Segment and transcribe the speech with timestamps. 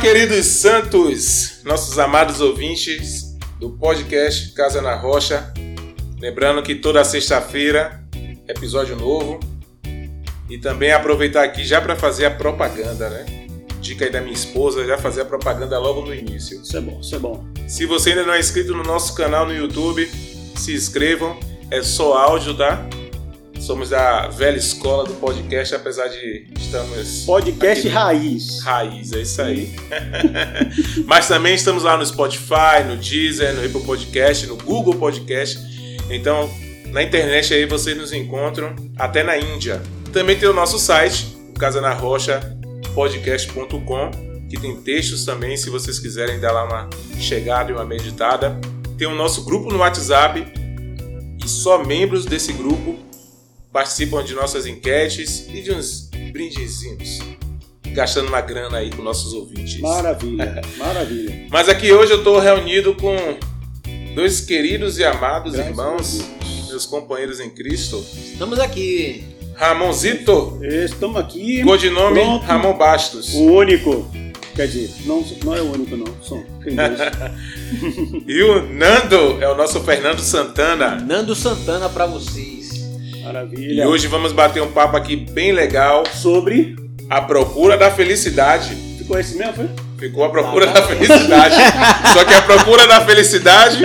[0.00, 5.52] Queridos santos, nossos amados ouvintes do podcast Casa na Rocha,
[6.20, 8.04] lembrando que toda sexta-feira,
[8.46, 9.40] episódio novo.
[10.48, 13.26] E também aproveitar aqui já para fazer a propaganda, né?
[13.80, 16.62] Dica aí da minha esposa, já fazer a propaganda logo no início.
[16.62, 17.44] Isso é bom, isso é bom.
[17.66, 20.08] Se você ainda não é inscrito no nosso canal no YouTube,
[20.54, 21.38] se inscrevam.
[21.70, 22.88] É só áudio, tá?
[23.60, 27.24] Somos da velha escola do podcast, apesar de estamos.
[27.24, 28.60] Podcast raiz.
[28.60, 29.74] Raiz, é isso aí.
[31.06, 35.58] Mas também estamos lá no Spotify, no Deezer, no Apple Podcast, no Google Podcast.
[36.08, 36.48] Então,
[36.86, 39.82] na internet aí vocês nos encontram, até na Índia.
[40.12, 42.56] Também tem o nosso site, o Casa na Rocha
[42.94, 44.10] podcast.com,
[44.48, 46.88] que tem textos também, se vocês quiserem dar lá uma
[47.20, 48.58] chegada e uma meditada.
[48.96, 50.44] Tem o nosso grupo no WhatsApp
[51.44, 53.07] e só membros desse grupo
[53.78, 57.20] participam de nossas enquetes e de uns brindezinhos.
[57.92, 59.78] Gastando uma grana aí com nossos ouvintes.
[59.80, 61.46] Maravilha, maravilha.
[61.48, 63.16] Mas aqui hoje eu estou reunido com
[64.16, 66.24] dois queridos e amados Graças irmãos,
[66.68, 68.04] meus companheiros em Cristo.
[68.32, 69.24] Estamos aqui.
[69.54, 71.62] Ramonzito, Estamos aqui.
[71.62, 72.44] codinome Pronto.
[72.46, 73.32] Ramon Bastos.
[73.34, 74.10] O único.
[74.56, 76.06] Quer dizer, não, não é o único, não.
[76.20, 78.24] São, tem dois.
[78.26, 80.96] E o Nando é o nosso Fernando Santana.
[80.96, 82.06] Nando Santana pra
[83.32, 83.52] vocês.
[83.52, 83.88] E Maravilha.
[83.88, 86.04] hoje vamos bater um papo aqui bem legal.
[86.12, 86.76] Sobre.
[87.10, 88.74] A procura da felicidade.
[88.98, 89.68] Ficou esse mesmo, foi?
[89.98, 91.54] Ficou a procura Ah, da felicidade.
[92.12, 93.82] Só que a procura da felicidade,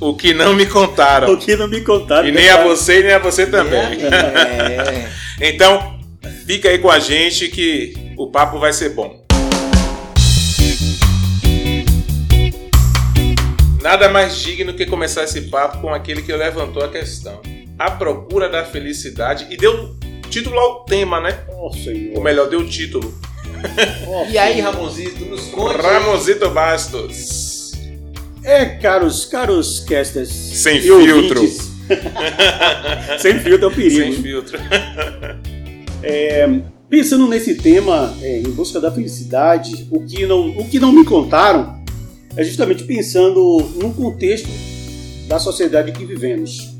[0.00, 1.32] o que não me contaram.
[1.32, 2.28] O que não me contaram.
[2.28, 3.80] E nem a você, nem a você também.
[3.80, 5.08] É.
[5.42, 5.98] Então,
[6.46, 9.24] fica aí com a gente que o papo vai ser bom.
[13.82, 17.40] Nada mais digno que começar esse papo com aquele que levantou a questão.
[17.80, 19.96] A procura da felicidade e deu
[20.28, 21.44] título ao tema, né?
[21.48, 21.72] Ó
[22.14, 23.18] Ou melhor, deu título.
[24.06, 24.60] Ó, E aí.
[24.60, 25.80] Ramonzito, nos conte.
[25.80, 27.72] Ramosito Bastos.
[28.44, 30.28] É, caros, caros casters.
[30.28, 31.40] Sem e filtro.
[33.18, 34.12] Sem filtro é o perigo.
[34.12, 34.58] Sem filtro.
[36.90, 41.02] Pensando nesse tema, é, em busca da felicidade, o que, não, o que não me
[41.02, 41.82] contaram
[42.36, 44.50] é justamente pensando no contexto
[45.26, 46.78] da sociedade que vivemos.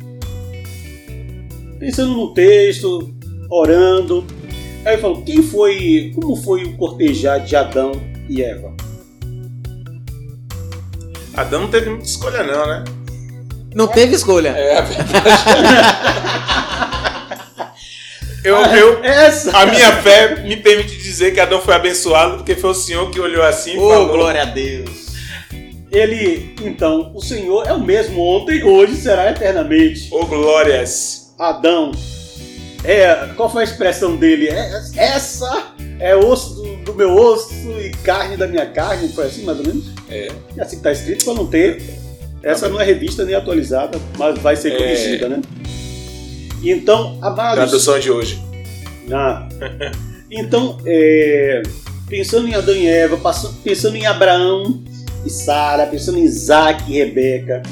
[1.80, 3.10] Pensando no texto,
[3.48, 4.26] orando,
[4.84, 7.92] aí eu falo, quem foi, como foi o cortejar de Adão
[8.28, 8.74] e Eva?
[11.34, 12.84] Adão não teve muita escolha, não, né?
[13.74, 14.50] Não teve escolha.
[14.50, 15.10] É a verdade.
[18.44, 19.56] eu, eu, Essa!
[19.56, 23.18] a minha fé me permite dizer que Adão foi abençoado porque foi o Senhor que
[23.18, 24.18] olhou assim e Ô, falou.
[24.18, 25.08] glória a Deus.
[25.90, 30.08] Ele, então, o Senhor é o mesmo ontem, hoje será eternamente.
[30.12, 31.19] Ô glórias.
[31.40, 31.92] Adão.
[32.84, 34.48] É, qual foi a expressão dele?
[34.48, 39.08] É, essa é osso do, do meu osso e carne da minha carne.
[39.08, 39.84] Foi assim, mais ou menos?
[40.08, 40.30] É.
[40.56, 41.82] É assim que tá escrito para não ter.
[42.42, 44.76] Essa não é revista nem atualizada, mas vai ser É.
[44.76, 45.40] corrigida, né?
[46.62, 47.56] Então, amados.
[47.56, 48.42] Tradução de hoje.
[49.12, 49.48] Ah.
[50.30, 51.60] Então, é,
[52.08, 53.18] pensando em Adão e Eva,
[53.64, 54.80] pensando em Abraão
[55.26, 57.62] e Sara, pensando em Isaac e Rebeca,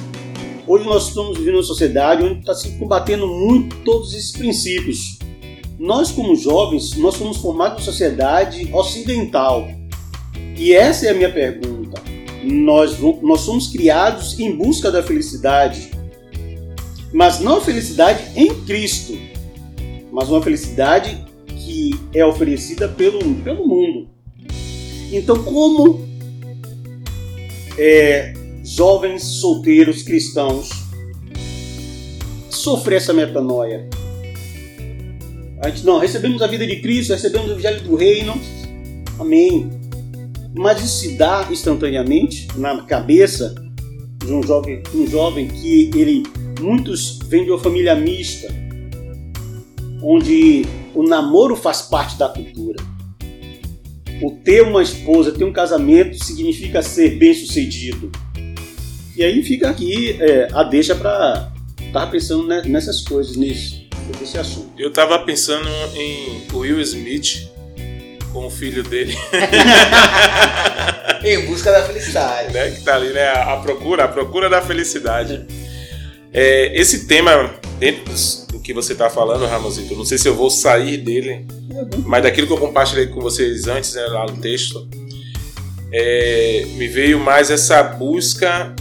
[0.69, 5.19] hoje nós estamos vivendo uma sociedade onde está se combatendo muito todos esses princípios.
[5.79, 9.67] Nós, como jovens, nós fomos formados em sociedade ocidental.
[10.57, 12.03] E essa é a minha pergunta.
[12.45, 15.91] Nós, nós somos criados em busca da felicidade,
[17.13, 19.17] mas não a felicidade em Cristo,
[20.13, 24.09] mas uma felicidade que é oferecida pelo, pelo mundo.
[25.13, 26.07] Então, como
[27.79, 28.35] é,
[28.69, 30.69] jovens solteiros cristãos
[32.51, 33.89] sofrer essa metanoia?
[35.63, 38.39] A gente não, recebemos a vida de Cristo, recebemos o evangelho do reino,
[39.19, 39.71] amém.
[40.55, 43.55] Mas isso se dá instantaneamente na cabeça
[44.25, 46.23] de um jovem, um jovem que ele
[46.61, 48.49] muitos vêm de uma família mista,
[50.03, 50.65] onde
[50.95, 52.77] o namoro faz parte da cultura.
[54.23, 58.11] O ter uma esposa, ter um casamento significa ser bem sucedido.
[59.19, 61.51] E aí fica aqui é, a deixa para
[61.85, 64.71] estar pensando ne- nessas coisas, nisso, sobre esse assunto.
[64.79, 67.49] Eu tava pensando em Will Smith
[68.33, 69.17] com o filho dele,
[71.25, 72.53] Em busca da felicidade.
[72.55, 72.71] né?
[72.71, 73.29] Que tá ali, né?
[73.29, 75.45] A procura, a procura da felicidade.
[76.33, 78.05] É, esse tema, dentro
[78.53, 81.45] do que você tá falando, Ramosito, não sei se eu vou sair dele,
[82.07, 84.89] mas daquilo que eu compartilhei com vocês antes, né, lá no texto,
[85.93, 88.77] é, me veio mais essa busca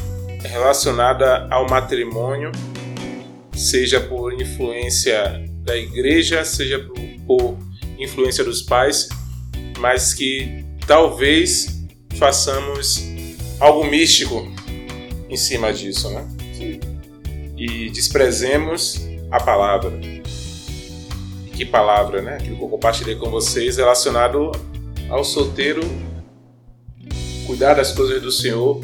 [0.48, 2.52] relacionada ao matrimônio,
[3.54, 7.58] seja por influência da igreja, seja por, por
[8.00, 9.10] influência dos pais,
[9.80, 11.86] mas que talvez
[12.16, 13.04] façamos
[13.60, 14.52] algo místico
[15.30, 16.28] em cima disso, né?
[16.54, 16.80] Sim.
[17.58, 19.92] E desprezemos a palavra.
[21.54, 22.36] Que palavra, né?
[22.36, 24.52] Aquilo que eu compartilhei com vocês relacionado
[25.10, 25.82] ao solteiro
[27.48, 28.82] cuidar das coisas do Senhor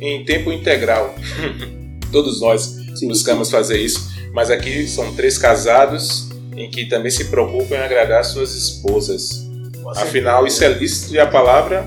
[0.00, 1.14] em tempo integral.
[2.10, 3.08] Todos nós Sim.
[3.08, 8.24] buscamos fazer isso, mas aqui são três casados em que também se preocupam em agradar
[8.24, 9.48] suas esposas.
[9.96, 11.86] Afinal, isso é lícito e a palavra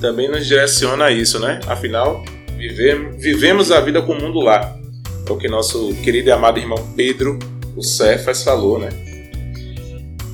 [0.00, 1.60] também nos direciona a isso, né?
[1.66, 2.24] Afinal,
[2.56, 4.76] vivemos, vivemos a vida com o mundo lá.
[5.28, 7.38] É o que nosso querido e amado irmão Pedro,
[7.76, 8.88] o Cefas, falou, né?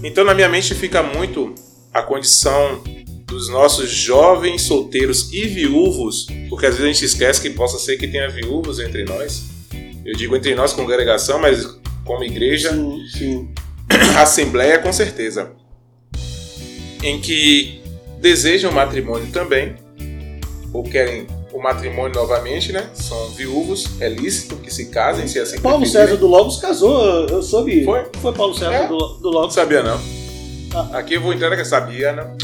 [0.02, 1.54] Então, na minha mente fica muito
[1.92, 2.80] a condição
[3.26, 7.96] dos nossos jovens solteiros e viúvos, porque às vezes a gente esquece que possa ser
[7.96, 9.44] que tenha viúvos entre nós.
[10.04, 11.66] Eu digo entre nós, congregação, mas
[12.04, 13.48] como igreja, Sim, sim.
[14.16, 15.50] assembleia com certeza,
[17.02, 17.80] em que
[18.20, 19.74] desejam matrimônio também,
[20.72, 22.88] ou querem o matrimônio novamente, né?
[22.94, 26.08] São viúvos, é lícito que se casem, se assim Paulo preferirem.
[26.08, 27.84] César do Logos casou, eu soube.
[27.84, 28.04] Foi?
[28.20, 28.86] Foi Paulo César É?
[28.86, 29.54] do, do Não Logos.
[29.54, 29.98] sabia não.
[30.92, 32.36] Aqui eu vou entrar que sabia, não.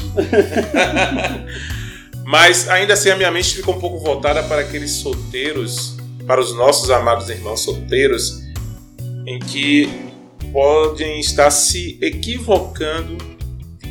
[2.25, 5.97] Mas ainda assim a minha mente fica um pouco voltada para aqueles solteiros,
[6.27, 8.41] para os nossos amados irmãos solteiros,
[9.27, 9.91] em que
[10.53, 13.17] podem estar se equivocando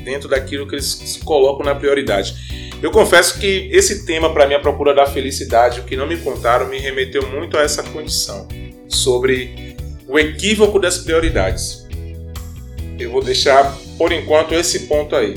[0.03, 2.71] dentro daquilo que eles colocam na prioridade.
[2.81, 6.17] Eu confesso que esse tema para mim a procura da felicidade, o que não me
[6.17, 8.47] contaram, me remeteu muito a essa condição
[8.87, 9.75] sobre
[10.07, 11.80] o equívoco das prioridades.
[13.03, 15.35] Eu vou deixar por enquanto esse ponto aí,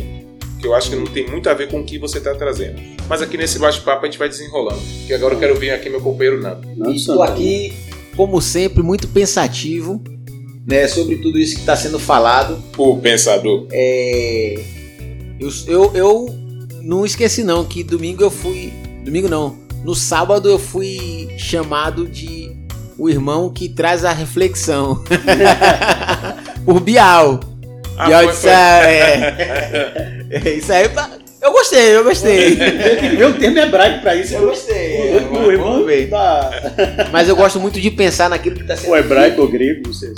[0.60, 2.80] que eu acho que não tem muito a ver com o que você está trazendo.
[3.08, 6.00] Mas aqui nesse bate-papo a gente vai desenrolando, que agora eu quero vir aqui meu
[6.00, 6.66] companheiro Nando.
[6.76, 7.72] Não, Estou aqui,
[8.16, 10.02] como sempre, muito pensativo
[10.66, 12.62] né, sobre tudo isso que está sendo falado.
[12.76, 13.66] O pensador.
[13.70, 14.62] É,
[15.38, 16.26] eu, eu, eu
[16.82, 18.72] não esqueci não que domingo eu fui.
[19.04, 19.58] Domingo não.
[19.84, 22.50] No sábado eu fui chamado de
[22.96, 25.02] o irmão que traz a reflexão.
[26.64, 27.40] Por Bial.
[27.96, 30.90] Ah, disse, ah, é, é, isso aí.
[31.40, 32.54] Eu gostei, eu gostei.
[33.28, 34.34] O termo hebraico pra isso.
[34.34, 34.98] Eu gostei.
[35.18, 36.08] O, o, o irmão Vamos ver.
[36.08, 36.50] da.
[37.12, 39.92] Mas eu gosto muito de pensar naquilo que está sendo O hebraico ou grego, não
[39.92, 40.14] sei.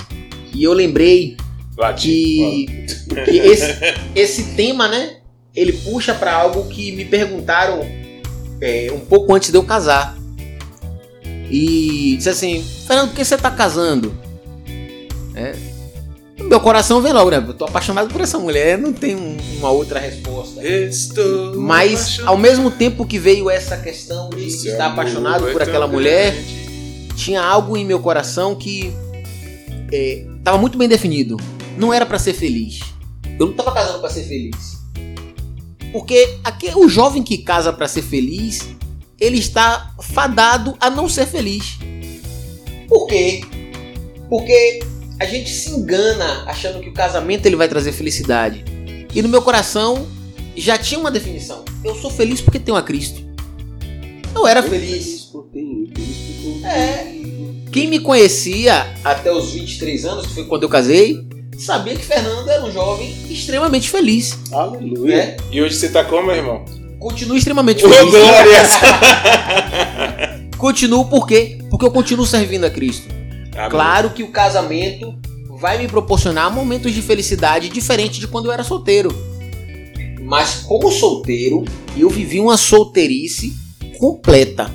[0.53, 1.35] E eu lembrei
[1.77, 2.65] Latim.
[2.65, 3.75] que, que esse,
[4.15, 5.17] esse tema, né?
[5.53, 7.81] Ele puxa pra algo que me perguntaram
[8.61, 10.15] é, um pouco antes de eu casar.
[11.49, 14.15] E disse assim, Fernando, por que você tá casando?
[15.35, 15.53] É,
[16.43, 17.43] meu coração vem logo, né?
[17.45, 20.63] Eu tô apaixonado por essa mulher, não tem um- uma outra resposta.
[20.65, 22.29] Estou Mas apaixonado.
[22.29, 26.33] ao mesmo tempo que veio essa questão de Esse estar apaixonado é por aquela mulher,
[26.33, 27.13] grande.
[27.15, 28.93] tinha algo em meu coração que
[30.37, 31.37] estava muito bem definido.
[31.77, 32.79] Não era pra ser feliz.
[33.39, 34.77] Eu não tava casando pra ser feliz.
[35.91, 38.67] Porque aqui, o jovem que casa pra ser feliz,
[39.19, 41.77] ele está fadado a não ser feliz.
[42.87, 43.41] Por quê?
[44.29, 44.79] Porque
[45.19, 48.63] a gente se engana achando que o casamento ele vai trazer felicidade.
[49.13, 50.07] E no meu coração
[50.55, 51.63] já tinha uma definição.
[51.83, 53.25] Eu sou feliz porque tenho a Cristo.
[54.35, 55.21] Eu era feliz.
[55.31, 55.59] por ter,
[55.95, 56.67] feliz por ter.
[56.67, 57.17] É.
[57.71, 61.19] Quem me conhecia até os 23 anos, que foi quando eu casei,
[61.57, 64.37] sabia que Fernando era um jovem extremamente feliz.
[64.51, 65.15] Aleluia.
[65.15, 65.37] Né?
[65.51, 66.63] E hoje você tá como, meu irmão?
[66.99, 68.11] Continuo extremamente feliz.
[68.11, 68.63] glória!
[70.57, 71.59] Continuo por quê?
[71.69, 73.16] Porque eu continuo servindo a Cristo.
[73.57, 73.69] Amém.
[73.69, 75.17] Claro que o casamento
[75.59, 79.09] vai me proporcionar momentos de felicidade diferente de quando eu era solteiro.
[80.21, 81.65] Mas como solteiro,
[81.97, 83.53] eu vivi uma solteirice
[83.97, 84.71] completa.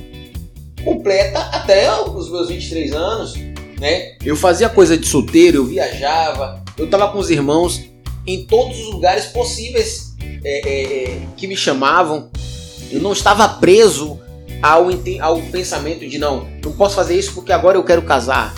[0.82, 3.34] Completa até os meus 23 anos,
[3.78, 4.16] né?
[4.24, 7.82] Eu fazia coisa de solteiro, eu viajava, eu tava com os irmãos
[8.26, 12.30] em todos os lugares possíveis é, é, é, que me chamavam.
[12.90, 14.18] Eu não estava preso
[14.62, 14.88] ao,
[15.20, 18.54] ao pensamento de não, não posso fazer isso porque agora eu quero casar,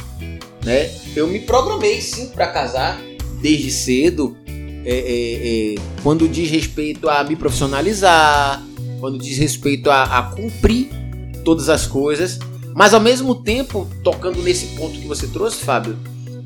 [0.65, 0.91] né?
[1.15, 3.01] Eu me programei sim para casar
[3.41, 4.37] desde cedo,
[4.85, 8.63] é, é, é, quando diz respeito a me profissionalizar,
[9.01, 10.89] quando diz respeito a, a cumprir
[11.45, 12.39] todas as coisas,
[12.75, 15.97] mas ao mesmo tempo tocando nesse ponto que você trouxe, Fábio,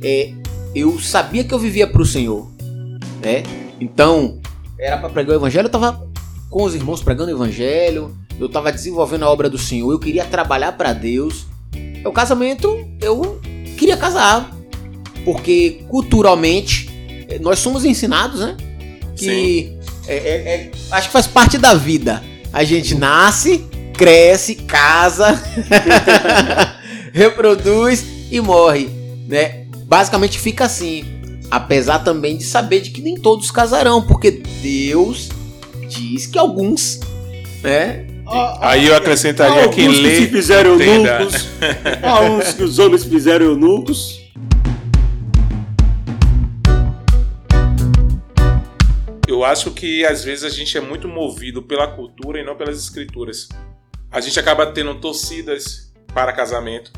[0.03, 0.33] é,
[0.75, 2.51] eu sabia que eu vivia para o Senhor,
[3.23, 3.43] né?
[3.81, 4.41] Então
[4.79, 6.07] era para pregar o evangelho, eu tava
[6.51, 10.25] com os irmãos pregando o evangelho, eu estava desenvolvendo a obra do Senhor, eu queria
[10.25, 11.47] trabalhar para Deus.
[12.05, 12.69] O casamento,
[13.01, 13.41] eu
[13.79, 14.55] queria casar,
[15.25, 16.89] porque culturalmente
[17.29, 18.57] eh, nós somos ensinados, né?
[19.17, 19.73] Que
[20.07, 22.23] é- é- é- acho que faz parte da vida.
[22.53, 25.41] A gente nasce, cresce, casa,
[27.13, 28.89] reproduz e morre,
[29.27, 29.65] né?
[29.87, 31.05] Basicamente fica assim.
[31.51, 35.31] Apesar também de saber de que nem todos casarão, porque Deus
[35.89, 37.01] diz que alguns,
[37.63, 38.07] né?
[38.31, 40.17] Ah, Aí eu acrescentaria Alguns que lê.
[40.17, 41.49] se fizeram eunucos.
[42.03, 44.21] Há uns que os homens fizeram eunucos.
[49.27, 52.79] Eu acho que às vezes a gente é muito movido pela cultura e não pelas
[52.79, 53.49] escrituras.
[54.11, 56.93] A gente acaba tendo torcidas para casamento,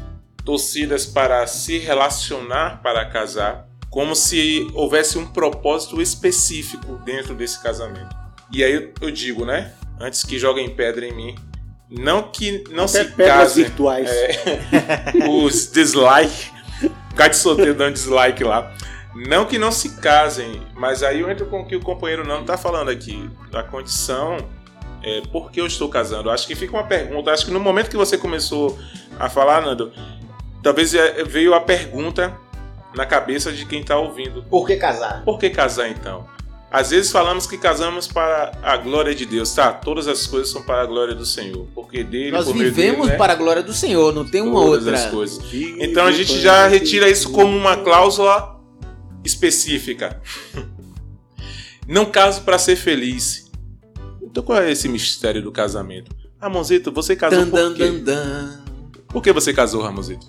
[0.44, 8.16] torcidas para se relacionar para casar, como se houvesse um propósito específico dentro desse casamento.
[8.52, 9.72] E aí eu digo, né?
[10.00, 11.34] Antes que joguem pedra em mim,
[11.90, 14.10] não que não Até se pedras casem virtuais.
[15.28, 16.50] os dislike,
[17.10, 18.74] ficar de solteiro dando dislike lá.
[19.14, 22.42] Não que não se casem, mas aí eu entro com o que o companheiro não
[22.42, 23.28] está falando aqui.
[23.52, 24.38] A condição
[25.02, 26.30] é por que eu estou casando.
[26.30, 27.30] Acho que fica uma pergunta.
[27.30, 28.78] Acho que no momento que você começou
[29.18, 29.92] a falar, Nando,
[30.62, 32.36] talvez é, veio a pergunta
[32.94, 34.44] na cabeça de quem está ouvindo.
[34.44, 35.24] Por que casar?
[35.24, 36.26] Por que casar então?
[36.70, 39.72] Às vezes falamos que casamos para a glória de Deus, tá?
[39.72, 43.00] Todas as coisas são para a glória do Senhor, porque dele, Nós por meio vivemos
[43.00, 43.16] dele, né?
[43.16, 44.94] para a glória do Senhor, não tem uma Todas outra.
[45.04, 45.40] as coisas.
[45.52, 48.60] Então a gente já retira isso como uma cláusula
[49.24, 50.20] específica.
[51.88, 53.50] Não caso para ser feliz.
[54.22, 56.14] Então qual é esse mistério do casamento?
[56.40, 57.88] Ramonzito, você casou Dan, por dan, quê?
[57.88, 58.60] dan, dan.
[59.08, 60.24] Por que você casou, Ramonzito?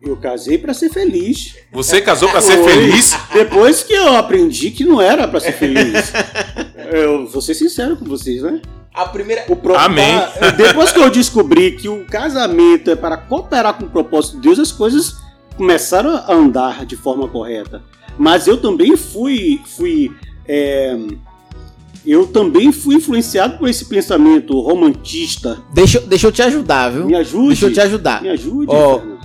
[0.00, 1.56] Eu casei pra ser feliz.
[1.72, 3.16] Você casou para ser feliz?
[3.32, 6.12] Depois que eu aprendi que não era pra ser feliz.
[6.92, 8.60] Eu vou ser sincero com vocês, né?
[8.94, 9.44] A primeira.
[9.48, 10.16] O pro- Amém.
[10.18, 14.42] tá- depois que eu descobri que o casamento é para cooperar com o propósito de
[14.42, 15.16] Deus, as coisas
[15.56, 17.82] começaram a andar de forma correta.
[18.16, 20.10] Mas eu também fui, fui,
[20.46, 20.96] é,
[22.06, 25.58] eu também fui influenciado por esse pensamento romantista.
[25.74, 27.06] Deixa, eu- deixa eu te ajudar, viu?
[27.06, 27.48] Me ajude.
[27.48, 28.22] Deixa eu te ajudar.
[28.22, 28.66] Me ajude.
[28.72, 29.17] Ó, Fernando.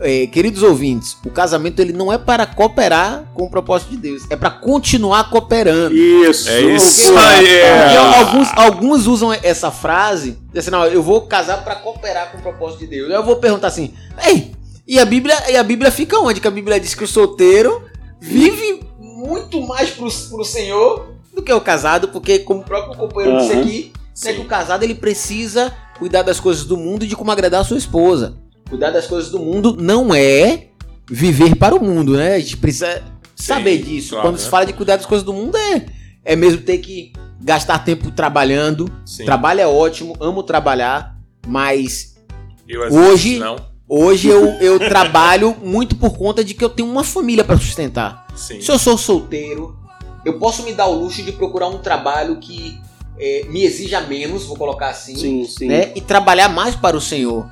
[0.00, 4.22] É, queridos ouvintes, o casamento ele não é para cooperar com o propósito de Deus,
[4.30, 5.92] é para continuar cooperando.
[5.96, 6.48] Isso.
[6.48, 7.44] É isso Porque- aí.
[7.46, 7.96] Porque É.
[7.96, 12.80] alguns, alguns usam essa frase, assim, não, eu vou casar para cooperar com o propósito
[12.80, 13.10] de Deus.
[13.10, 13.92] Eu vou perguntar assim,
[14.24, 14.52] ei,
[14.86, 16.40] e a Bíblia, e a Bíblia fica onde?
[16.40, 17.82] Que a Bíblia diz que o solteiro
[18.20, 23.38] vive muito mais pro, pro Senhor do que o casado, porque como o próprio companheiro
[23.38, 23.62] disse Aham.
[23.62, 24.34] aqui, Sim.
[24.34, 27.64] que o casado ele precisa cuidar das coisas do mundo e de como agradar a
[27.64, 28.36] sua esposa.
[28.68, 30.68] Cuidar das coisas do mundo não é
[31.10, 32.34] viver para o mundo, né?
[32.34, 33.02] A gente precisa
[33.34, 34.10] saber disso.
[34.10, 34.42] claro, Quando né?
[34.42, 35.86] se fala de cuidar das coisas do mundo é
[36.24, 38.90] é mesmo ter que gastar tempo trabalhando.
[39.06, 39.24] Sim.
[39.24, 42.16] Trabalho é ótimo, amo trabalhar, mas
[42.68, 43.40] Eu, Hoje-
[43.88, 48.26] hoje eu, eu trabalho muito por conta de que eu tenho uma família para sustentar.
[48.36, 48.60] Sim.
[48.60, 49.78] Se eu sou solteiro,
[50.26, 52.78] eu posso me dar o luxo de procurar um trabalho que
[53.18, 55.66] é, me exija menos, vou colocar assim, Sim, sim.
[55.68, 55.92] né?
[55.96, 57.48] E trabalhar mais para o Senhor.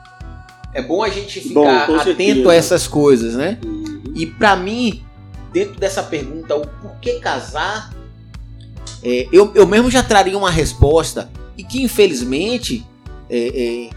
[0.76, 3.58] É bom a gente Bom, ficar com atento a essas coisas, né?
[3.64, 4.02] Uhum.
[4.14, 5.02] E pra mim,
[5.50, 7.94] dentro dessa pergunta, o porquê casar,
[9.02, 12.86] é, eu, eu mesmo já traria uma resposta e que infelizmente
[13.30, 13.88] é,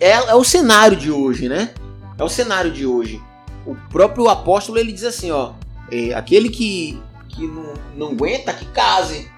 [0.00, 1.70] é, é, é o cenário de hoje, né?
[2.16, 3.20] É o cenário de hoje.
[3.66, 5.54] O próprio apóstolo ele diz assim, ó,
[5.90, 9.28] é, aquele que, que não, não aguenta que case,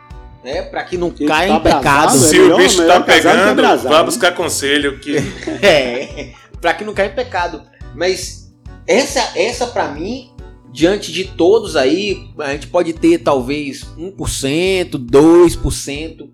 [0.44, 0.62] né?
[0.62, 2.16] Para que não Ele caia tá em pecado.
[2.16, 4.98] Se é o bicho tá casado que pegando, vá buscar conselho.
[4.98, 5.16] Que...
[5.62, 7.62] É, pra que não caia em pecado.
[7.94, 8.52] Mas
[8.86, 10.32] essa, essa para mim,
[10.72, 16.30] diante de todos aí, a gente pode ter talvez 1%, 2%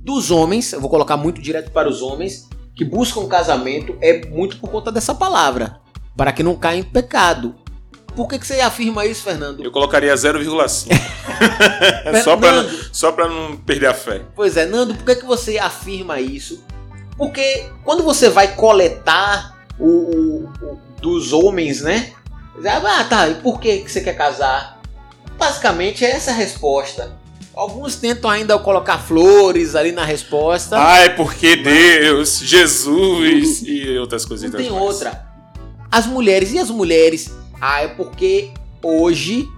[0.00, 4.58] dos homens, eu vou colocar muito direto para os homens, que buscam casamento, é muito
[4.58, 5.80] por conta dessa palavra.
[6.16, 7.54] Para que não caia em pecado.
[8.14, 9.62] Por que, que você afirma isso, Fernando?
[9.64, 10.86] Eu colocaria 0,5.
[12.22, 14.22] só, pra não, só pra não perder a fé.
[14.36, 16.62] Pois é, Nando, por que, que você afirma isso?
[17.16, 22.12] Porque quando você vai coletar o, o- o- dos homens, né?
[22.64, 24.80] Ah, tá, e por que, que você quer casar?
[25.36, 27.12] Basicamente é essa a resposta.
[27.54, 30.76] Alguns tentam ainda colocar flores ali na resposta.
[30.76, 34.50] Ai, porque Deus, Jesus e outras coisas.
[34.50, 35.26] Não tem outra.
[35.90, 37.30] As mulheres, e as mulheres?
[37.60, 38.50] Ah, é porque
[38.82, 39.48] hoje,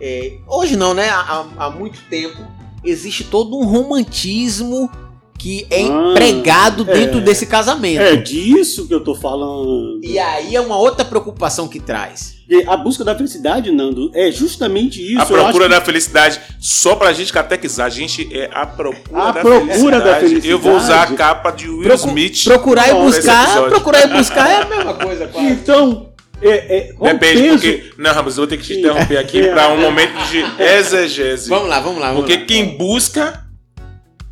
[0.00, 1.08] é, hoje não, né?
[1.08, 2.38] Há, há- muito tempo,
[2.84, 4.90] existe todo um romantismo
[5.38, 7.20] que é Ah, empregado dentro é.
[7.20, 8.00] desse casamento.
[8.02, 10.00] É disso que eu tô falando.
[10.02, 12.38] E aí é uma outra preocupação que traz.
[12.50, 15.20] E a busca da felicidade, Nando, é justamente isso.
[15.20, 19.22] A Eu procura acho da felicidade, só pra gente catequizar, a gente é a procura,
[19.22, 20.04] A da, procura felicidade.
[20.04, 20.48] da felicidade.
[20.48, 22.44] Eu vou usar a capa de Will Procu- Smith.
[22.44, 25.46] Procurar e buscar, procurar e buscar é a mesma coisa, quase.
[25.46, 26.07] Então,
[26.40, 27.90] é, é, Depende, peso- porque.
[27.98, 29.52] Não, Ramos, eu vou ter que te interromper aqui É.
[29.52, 31.48] pra um momento de exegese.
[31.48, 32.44] Vamos lá, vamos lá, vamos Porque lá.
[32.46, 33.44] quem busca.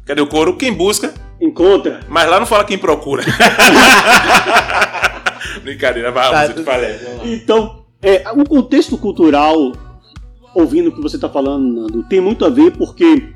[0.05, 0.57] Cadê o coro?
[0.57, 2.01] Quem busca, encontra.
[2.09, 3.25] mas lá não fala quem procura.
[5.63, 6.95] Brincadeira, vai, Tá, eu te falei.
[7.25, 9.73] Então, é, o contexto cultural,
[10.55, 13.31] ouvindo o que você está falando, Nando, tem muito a ver porque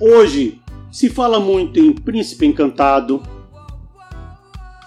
[0.00, 3.22] hoje se fala muito em Príncipe Encantado,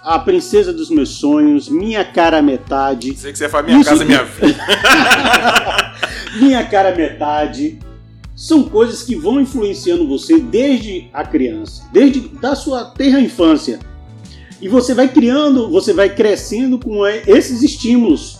[0.03, 4.05] A Princesa dos Meus Sonhos, Minha Cara Metade, Sei que você fala minha Isso- casa,
[4.05, 4.59] minha vida.
[6.39, 7.79] Minha Cara Metade.
[8.35, 13.79] São coisas que vão influenciando você desde a criança, desde da sua terra infância.
[14.61, 18.39] E você vai criando, você vai crescendo com esses estímulos.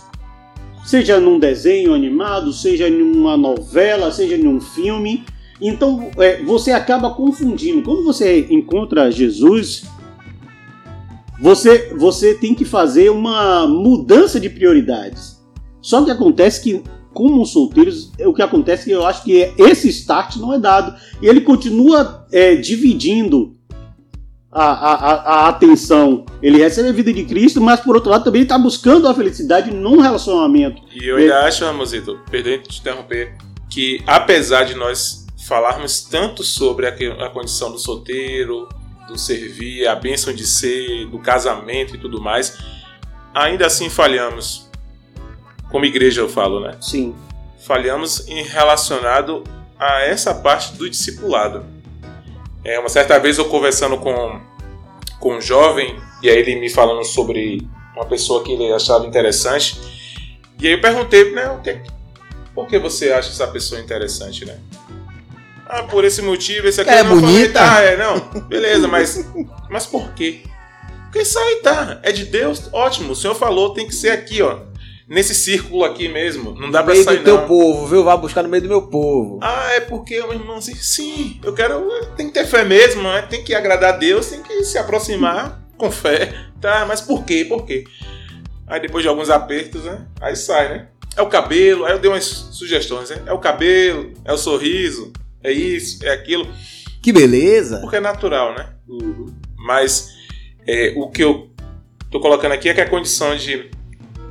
[0.86, 5.24] Seja num desenho animado, seja numa novela, seja num filme.
[5.60, 7.82] Então eh, você acaba confundindo.
[7.82, 9.84] Quando você encontra Jesus,
[11.40, 15.40] você, você tem que fazer uma mudança de prioridades.
[15.80, 16.82] Só que acontece que,
[17.14, 20.58] como solteiros, o que acontece é que eu acho que é- esse start não é
[20.58, 20.94] dado.
[21.22, 23.56] E ele continua é, dividindo
[24.52, 24.94] a, a,
[25.44, 26.24] a- atenção.
[26.42, 29.70] Ele recebe a vida de Cristo, mas por outro lado também está buscando a felicidade
[29.72, 30.82] num relacionamento.
[30.94, 33.34] E eu ainda acho, Ramosito, perdão de te interromper,
[33.70, 36.90] que apesar de nós falarmos tanto sobre a,
[37.26, 38.68] a condição do solteiro,
[39.10, 42.56] do servir, a bênção de ser, do casamento e tudo mais,
[43.34, 44.70] ainda assim falhamos.
[45.70, 46.76] Como igreja eu falo, né?
[46.80, 47.14] Sim.
[47.58, 49.44] falhamos em relacionado
[49.78, 51.64] a essa parte do discipulado.
[52.64, 54.40] É, uma certa vez eu conversando com,
[55.18, 59.78] com um jovem, e aí ele me falando sobre uma pessoa que ele achava interessante,
[60.58, 61.80] e aí eu perguntei, né, o que,
[62.54, 64.58] por que você acha essa pessoa interessante, né?
[65.72, 67.52] Ah, por esse motivo, esse aqui É não falei, bonita.
[67.60, 69.24] tá, é, não, beleza, mas,
[69.70, 70.40] mas por quê?
[71.04, 74.42] Porque isso aí tá, é de Deus, ótimo, o senhor falou, tem que ser aqui,
[74.42, 74.58] ó,
[75.08, 77.46] nesse círculo aqui mesmo, não dá meio sair do teu não.
[77.46, 78.02] povo, viu?
[78.02, 79.38] Vai buscar no meio do meu povo.
[79.42, 81.84] Ah, é porque o irmão assim, sim, eu quero.
[82.16, 83.22] Tem que ter fé mesmo, né?
[83.22, 86.32] tem que agradar a Deus, tem que se aproximar com fé.
[86.60, 87.44] Tá, mas por quê?
[87.48, 87.84] Por quê?
[88.66, 90.06] Aí depois de alguns apertos, né?
[90.20, 90.88] Aí sai, né?
[91.16, 93.22] É o cabelo, aí eu dei umas sugestões, né?
[93.26, 96.46] É o cabelo, é o sorriso, é isso, é aquilo.
[97.02, 97.78] Que beleza.
[97.80, 98.66] Porque é natural, né?
[98.88, 99.26] Uhum.
[99.56, 100.08] Mas
[100.66, 101.48] é, o que eu
[102.10, 103.70] tô colocando aqui é que a condição de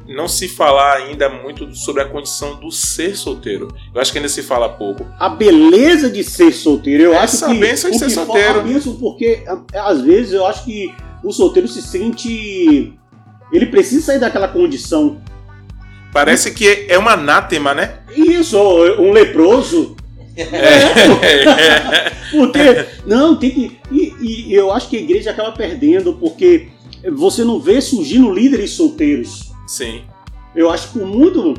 [0.08, 3.67] não se falar ainda muito sobre a condição do ser solteiro.
[3.93, 5.06] Eu acho que ainda se fala pouco.
[5.19, 7.60] A beleza de ser solteiro, eu Essa acho que.
[7.60, 8.62] bênção de ser solteiro.
[8.63, 10.91] bênção porque a- às vezes eu acho que
[11.24, 12.93] o solteiro se sente.
[13.52, 15.22] Ele precisa sair daquela condição.
[16.12, 18.00] Parece que é um anátema, né?
[18.15, 18.58] Isso,
[19.00, 19.95] um leproso.
[20.41, 22.12] É.
[22.32, 23.80] Porque, não, tem que.
[23.91, 24.13] E,
[24.49, 26.69] e eu acho que a igreja acaba perdendo, porque
[27.13, 29.52] você não vê surgindo líderes solteiros.
[29.67, 30.04] Sim.
[30.56, 31.56] Eu acho que o mundo.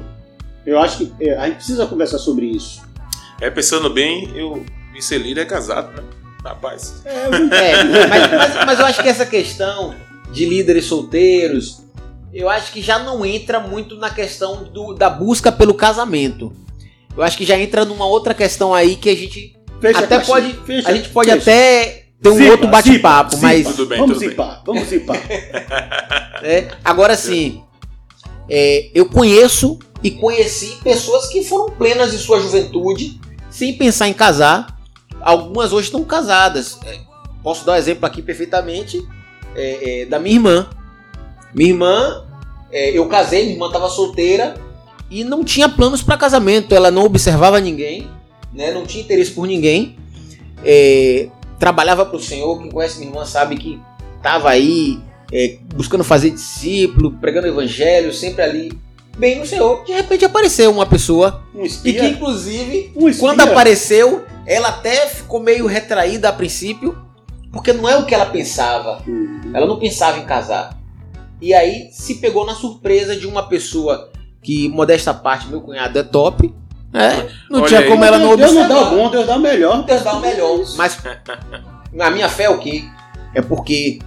[0.67, 2.83] Eu acho que é, a gente precisa conversar sobre isso.
[3.41, 6.03] É, pensando bem, eu vi ser líder é casado, né?
[6.45, 7.03] Rapaz.
[7.05, 7.29] É,
[8.09, 9.95] mas, mas- mas eu acho que essa questão
[10.33, 11.83] de líderes solteiros,
[12.33, 16.53] eu acho que já não entra muito na questão do- da busca pelo casamento.
[17.17, 20.37] Eu acho que já entra numa outra questão aí que a gente Fecha até caixinha,
[20.37, 21.43] pode, fecha, a gente pode fecha.
[21.43, 23.67] até ter um Zipa, outro bate-papo, mas.
[23.67, 24.29] Tudo bem, vamos tudo bem.
[24.29, 25.17] zipar, vamos zipar.
[26.43, 27.63] É, agora sim,
[28.49, 33.21] é, eu conheço e conheci pessoas que foram plenas de sua juventude,
[33.51, 34.75] sem pensar em casar.
[35.21, 36.79] Algumas hoje estão casadas.
[36.87, 36.99] É,
[37.43, 39.07] posso dar um exemplo aqui perfeitamente
[39.55, 40.71] é, é, da minha irmã.
[41.55, 42.27] Minha irmã,
[42.73, 44.55] é, eu casei, minha irmã estava solteira
[45.11, 46.75] e não tinha planos para casamento.
[46.75, 48.09] Ela não observava ninguém,
[48.53, 49.97] né, não tinha interesse por ninguém.
[50.65, 52.59] É, trabalhava para o Senhor.
[52.59, 53.81] Quem conhece minha irmã sabe que
[54.17, 55.01] estava aí
[55.33, 58.79] é, buscando fazer discípulo, pregando o evangelho, sempre ali
[59.17, 59.85] bem no Senhor.
[59.85, 65.41] De repente apareceu uma pessoa Um e que inclusive um quando apareceu, ela até ficou
[65.41, 66.97] meio retraída a princípio,
[67.53, 69.03] porque não é o que ela pensava.
[69.07, 69.53] Hum.
[69.53, 70.79] Ela não pensava em casar.
[71.41, 74.11] E aí se pegou na surpresa de uma pessoa
[74.43, 76.53] que, modesta parte, meu cunhado é top.
[76.93, 77.29] né?
[77.51, 77.89] não Olha tinha aí.
[77.89, 78.93] como ela não Deus não dá observar.
[78.93, 79.85] o bom, Deus dá o melhor.
[79.85, 80.61] Deus dá o melhor.
[80.77, 80.99] Mas
[81.99, 82.85] a minha fé é o quê?
[83.35, 83.99] É porque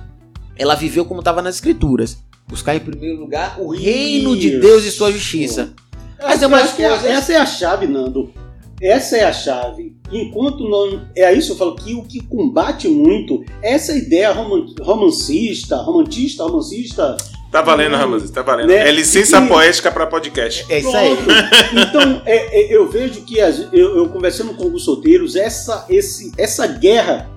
[0.58, 2.17] ela viveu como estava nas escrituras.
[2.48, 4.60] Buscar em primeiro lugar o reino de.
[4.60, 5.74] Deus e sua justiça.
[6.22, 8.32] Mas é umas acho que coisas- essa é a chave, Nando.
[8.82, 9.96] Essa é a chave.
[10.12, 11.02] Enquanto não.
[11.15, 15.78] É isso que eu falo que o que combate muito é essa ideia roman- romancista,
[15.78, 17.17] romantista, romancista.
[17.54, 18.68] Tá valendo, Ramos, tá valendo.
[18.70, 18.89] Né?
[18.89, 20.66] É licença E- poética pra podcast.
[20.70, 21.16] É isso aí.
[21.88, 26.32] Então, é- é- eu vejo que as- eu, eu conversando com alguns solteiros, essa, esse,
[26.36, 27.30] essa guerra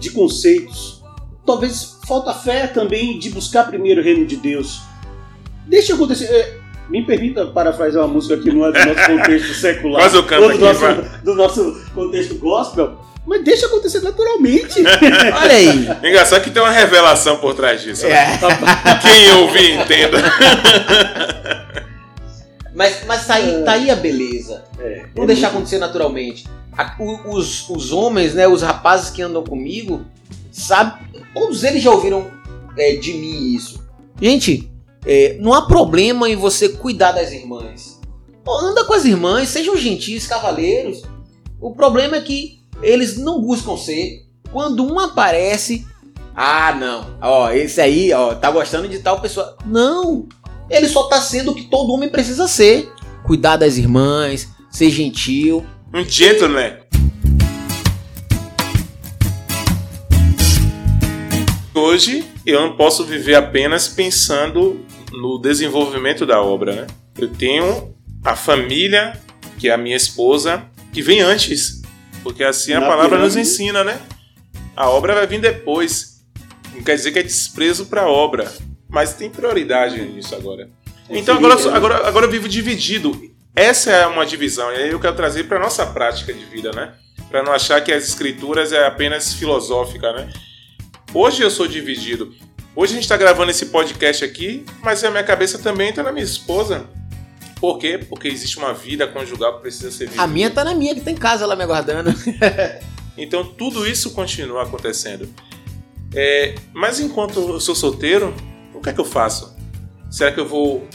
[0.00, 1.02] de conceitos.
[1.44, 4.80] Talvez falta fé também de buscar primeiro o reino de Deus.
[5.66, 6.24] Deixa acontecer.
[6.26, 6.56] é,
[6.88, 10.00] me permita parafrasear uma música que não é do nosso contexto secular.
[10.00, 10.94] Faz o canto do, aqui, nosso, vai.
[11.22, 12.98] do nosso contexto gospel.
[13.26, 14.80] Mas deixa acontecer naturalmente.
[14.86, 15.88] Olha aí.
[16.08, 18.06] Engraçado que tem uma revelação por trás disso.
[18.06, 18.12] né?
[18.34, 18.38] É.
[19.02, 20.18] Quem ouvir, entenda.
[22.74, 24.62] Mas, mas tá, aí, tá aí a beleza.
[24.78, 26.44] É, Vamos deixar acontecer naturalmente.
[26.76, 26.94] a-
[27.26, 30.04] os, os homens, né, os rapazes que andam comigo,
[30.52, 31.00] sabe,
[31.32, 32.30] todos eles já ouviram
[32.76, 33.82] é, de mim isso.
[34.20, 34.70] Gente,
[35.06, 37.98] é, não há problema em você cuidar das irmãs.
[38.44, 41.02] Pô, anda com as irmãs, sejam gentis, cavaleiros.
[41.58, 44.26] O problema é que eles não buscam ser.
[44.52, 45.86] Quando um aparece,
[46.34, 49.56] ah, não, ó, esse aí, ó, tá gostando de tal pessoa.
[49.64, 50.26] Não,
[50.68, 52.90] ele só tá sendo o que todo homem precisa ser.
[53.24, 55.64] Cuidar das irmãs, ser gentil.
[55.94, 56.78] Um gentleman.
[61.74, 66.86] Hoje eu não posso viver apenas pensando no desenvolvimento da obra, né?
[67.18, 69.20] Eu tenho a família,
[69.58, 71.75] que é a minha esposa, que vem antes.
[72.26, 73.48] Porque assim a Na palavra nos pirâmide.
[73.52, 74.00] ensina, né?
[74.74, 76.24] A obra vai vir depois.
[76.74, 78.52] Não quer dizer que é desprezo para a obra,
[78.88, 80.68] mas tem prioridade nisso agora.
[81.08, 83.12] Então agora, eu sou- agora, agora eu vivo dividido.
[83.54, 86.94] Essa é uma divisão, e aí eu quero trazer para nossa prática de vida, né?
[87.30, 90.28] Para não achar que as escrituras é apenas filosófica, né?
[91.14, 92.34] Hoje eu sou dividido.
[92.74, 96.10] Hoje a gente está gravando esse podcast aqui, mas a minha cabeça também está na
[96.10, 96.86] minha esposa.
[97.60, 97.98] Por quê?
[97.98, 100.22] Porque existe uma vida conjugal que precisa ser vivida.
[100.22, 102.10] A minha tá na minha, que tá em casa lá me aguardando.
[103.16, 105.28] Então tudo isso continua acontecendo.
[106.14, 108.34] É, mas enquanto eu sou solteiro,
[108.74, 109.56] o que é que eu faço?
[110.10, 110.86] Será que eu vou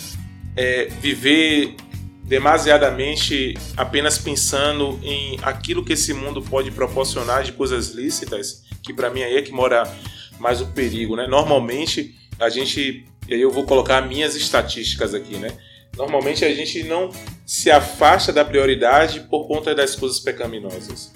[0.56, 1.76] é, viver
[2.24, 8.64] demasiadamente apenas pensando em aquilo que esse mundo pode proporcionar de coisas lícitas?
[8.82, 9.84] Que para mim aí é que mora
[10.40, 11.28] mais o perigo, né?
[11.28, 15.52] Normalmente a gente, e aí eu vou colocar minhas estatísticas aqui, né?
[16.02, 17.10] Normalmente a gente não
[17.46, 21.12] se afasta da prioridade por conta das coisas pecaminosas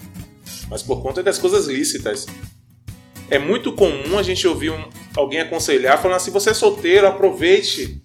[0.70, 2.26] mas por conta das coisas lícitas.
[3.30, 8.02] É muito comum a gente ouvir um- alguém aconselhar falando assim: você é solteiro, aproveite.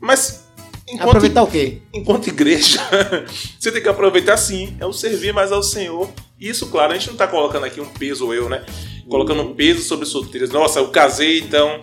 [0.00, 0.44] Mas
[0.86, 1.78] enquanto, Aproveitar o quê?
[1.92, 2.80] enquanto igreja,
[3.58, 6.10] você tem que aproveitar sim, é o servir mais ao Senhor.
[6.38, 8.64] Isso, claro, a gente não está colocando aqui um peso, eu, né?
[9.08, 10.50] Colocando um peso sobre os solteiros.
[10.50, 11.80] Nossa, eu casei, então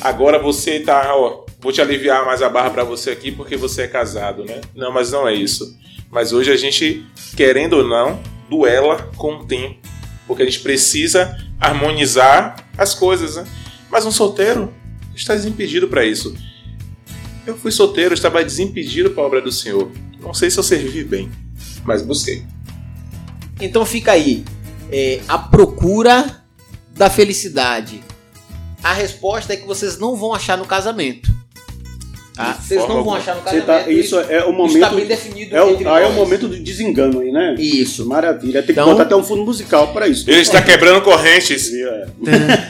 [0.00, 3.82] agora você tá, ó, vou te aliviar mais a barra para você aqui porque você
[3.82, 4.60] é casado, né?
[4.74, 5.76] Não, mas não é isso.
[6.10, 7.04] Mas hoje a gente,
[7.36, 9.78] querendo ou não, duela com o tempo,
[10.26, 13.46] porque a gente precisa harmonizar as coisas, né?
[13.90, 14.72] Mas um solteiro
[15.14, 16.34] está desimpedido para isso.
[17.46, 19.90] Eu fui solteiro, estava desimpedido para a obra do Senhor.
[20.20, 21.30] Não sei se eu servi bem,
[21.84, 22.44] mas busquei.
[23.60, 24.44] Então fica aí.
[24.90, 26.44] É, a procura
[26.90, 28.02] da felicidade.
[28.82, 31.37] A resposta é que vocês não vão achar no casamento.
[32.38, 32.52] Tá?
[32.52, 33.84] De Vocês não vão achar no Você casamento.
[33.84, 34.94] tá, isso é o isso está momento.
[34.96, 35.56] bem definido.
[35.56, 36.14] É o, entre aí é o nós.
[36.14, 37.56] momento do desengano aí, né?
[37.58, 38.06] Isso.
[38.06, 38.62] Maravilha.
[38.62, 40.30] Tem que Então- botar até um fundo musical para isso.
[40.30, 41.68] Ele está quebrando correntes.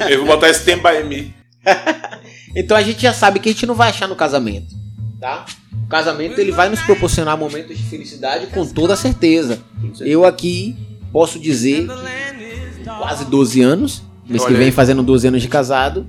[0.09, 0.14] É.
[0.14, 1.35] Eu vou botar esse tempo by me.
[2.57, 4.74] Então a gente já sabe que a gente não vai achar no casamento,
[5.20, 5.44] tá?
[5.85, 9.61] O casamento ele vai nos proporcionar momentos de felicidade com toda certeza.
[10.00, 10.74] Eu aqui
[11.12, 14.72] posso dizer que quase 12 anos, mês que vem aí.
[14.72, 16.06] fazendo 12 anos de casado,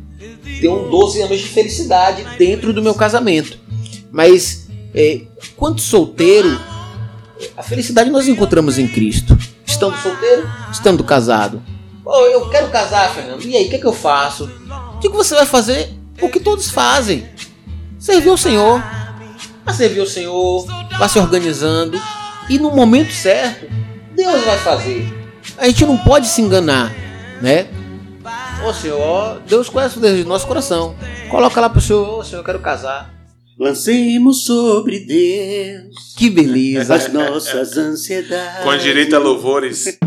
[0.60, 3.58] tenho 12 anos de felicidade dentro do meu casamento.
[4.12, 5.22] Mas é,
[5.56, 6.60] quanto solteiro,
[7.56, 9.38] a felicidade nós encontramos em Cristo.
[9.66, 11.62] Estando solteiro, estando casado.
[12.04, 13.44] Pô, eu quero casar, Fernando.
[13.46, 14.50] E aí, o que, é que eu faço?
[14.96, 15.94] O que, que você vai fazer?
[16.22, 17.26] O que todos fazem.
[18.00, 18.84] Servir ao Senhor.
[19.64, 20.66] Vai servir ao Senhor,
[20.98, 22.02] vai se organizando.
[22.50, 23.68] E no momento certo,
[24.16, 25.08] Deus vai fazer.
[25.58, 26.92] A gente não pode se enganar,
[27.42, 27.68] né?
[28.66, 30.96] Ô Senhor, Deus conhece o desejo do nosso coração.
[31.30, 33.14] Coloca lá pro Senhor, ô Senhor, eu quero casar.
[33.58, 36.96] Lancemos sobre Deus Que beleza.
[36.96, 38.64] as nossas ansiedades.
[38.64, 39.98] Com direito a louvores.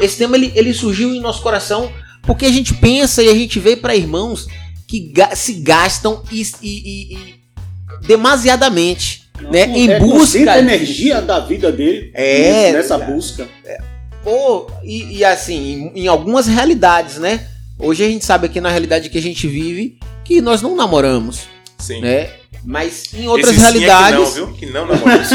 [0.00, 1.90] Esse tema ele, ele surgiu em nosso coração
[2.22, 4.46] porque a gente pensa e a gente vê para irmãos
[4.86, 7.34] que ga- se gastam e, e- e- e
[8.06, 9.66] demasiadamente, né?
[9.66, 13.10] Em é, busca a energia da vida dele É, nessa cara.
[13.10, 13.48] busca.
[14.22, 17.46] Pô, e, e assim, em, em algumas realidades, né?
[17.78, 21.42] Hoje a gente sabe aqui na realidade que a gente vive que nós não namoramos,
[21.78, 22.00] Sim.
[22.00, 22.30] né?
[22.64, 24.52] Mas em outras Esse sim é que realidades, não, viu?
[24.54, 25.28] Que não namoramos.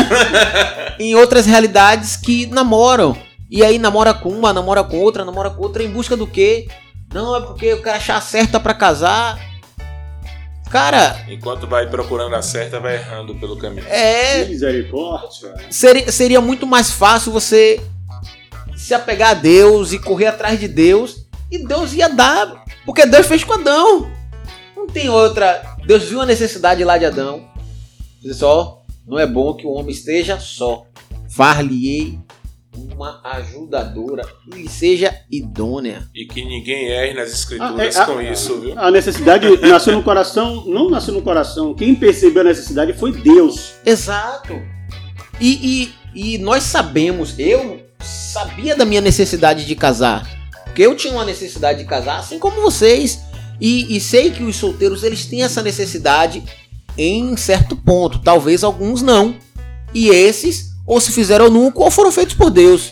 [0.99, 3.15] em outras realidades que namoram.
[3.51, 6.67] E aí namora com uma, namora com outra, namora com outra em busca do quê?
[7.13, 9.39] Não, é porque eu quero achar certa pra casar.
[10.69, 13.85] Cara, Enquanto vai procurando a certa, vai errando pelo caminho.
[13.87, 14.45] é.
[14.45, 15.55] Misericórdia.
[15.69, 17.81] Seria, seria muito mais fácil você
[18.77, 21.25] se apegar a Deus e correr atrás de Deus.
[21.51, 22.63] E Deus ia dar.
[22.85, 24.11] Porque Deus fez com Adão.
[24.75, 25.75] Não tem outra.
[25.85, 27.47] Deus viu a necessidade lá de Adão.
[28.21, 30.85] Disse só, não é bom que o homem esteja só.
[31.29, 32.19] Far-lhe-ei
[32.93, 34.23] uma ajudadora
[34.55, 36.07] e seja idônea.
[36.15, 38.77] E que ninguém erre nas escrituras Ah, é, com a- isso, viu?
[38.79, 41.73] A necessidade nasceu no coração, não nasceu no coração.
[41.73, 43.73] Quem percebeu a necessidade foi Deus.
[43.85, 44.53] Exato.
[45.39, 50.27] E, e, e nós sabemos, eu sabia da minha necessidade de casar.
[50.65, 53.19] Porque eu tinha uma necessidade de casar, assim como vocês.
[53.59, 56.43] E, e sei que os solteiros eles têm essa necessidade
[56.97, 58.19] em certo ponto.
[58.19, 59.35] Talvez alguns não.
[59.93, 62.91] E esses, ou se fizeram nunca, ou foram feitos por Deus.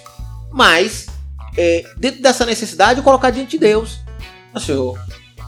[0.52, 1.08] Mas,
[1.58, 3.98] é, dentro dessa necessidade, eu colocar diante de Deus.
[4.54, 5.00] Ah, Senhor,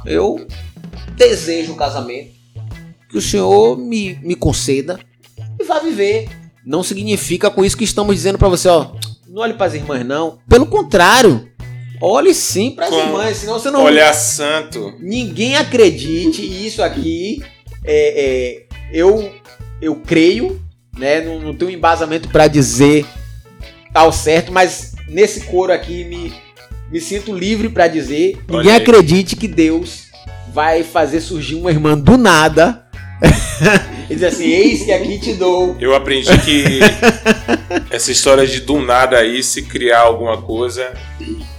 [0.04, 0.48] eu
[1.16, 2.32] desejo o casamento.
[3.08, 5.00] Que o Senhor me, me conceda
[5.60, 6.28] e vá viver.
[6.66, 8.94] Não significa com isso que estamos dizendo pra você, ó,
[9.28, 10.40] não olhe pras irmãs não.
[10.50, 11.48] Pelo contrário,
[12.02, 14.96] olhe sim pras Com irmãs, senão você não Olhar santo.
[15.00, 17.44] ninguém acredite isso aqui
[17.84, 19.32] é, é, eu
[19.82, 20.60] eu creio,
[21.00, 21.22] né?
[21.22, 23.06] Não, não tenho embasamento pra dizer
[23.94, 26.32] ao certo, mas nesse coro aqui me
[26.92, 28.40] me sinto livre pra dizer.
[28.50, 28.82] Olha Ninguém aí.
[28.82, 30.08] acredite que Deus
[30.52, 32.84] vai fazer surgir uma irmã do nada.
[34.10, 35.76] e dizer assim, eis que aqui te dou.
[35.80, 36.80] Eu aprendi que
[37.92, 40.94] essa história de do nada aí, se criar alguma coisa,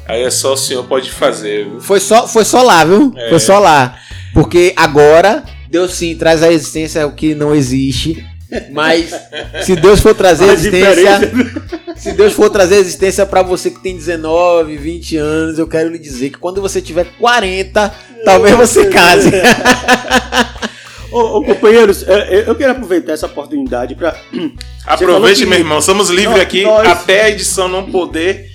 [0.07, 1.68] aí é só o senhor pode fazer.
[1.68, 1.81] viu?
[1.81, 3.12] Foi só, foi só lá, viu?
[3.16, 3.29] É.
[3.29, 3.98] Foi só lá.
[4.33, 8.24] Porque agora Deus sim traz à existência o que não existe.
[8.71, 9.11] Mas
[9.65, 13.71] se Deus for trazer a existência, diferença- se Deus for trazer a existência pra você
[13.71, 17.93] que tem 19, 20 anos, eu quero lhe dizer que quando você tiver 40,
[18.25, 19.31] talvez você case.
[21.13, 24.17] Ô, ô, companheiros, é, é, eu quero aproveitar essa oportunidade para.
[24.87, 25.81] Aproveite, que- meu irmão.
[25.81, 28.47] Somos livres Nós- aqui nós- até a edição não poder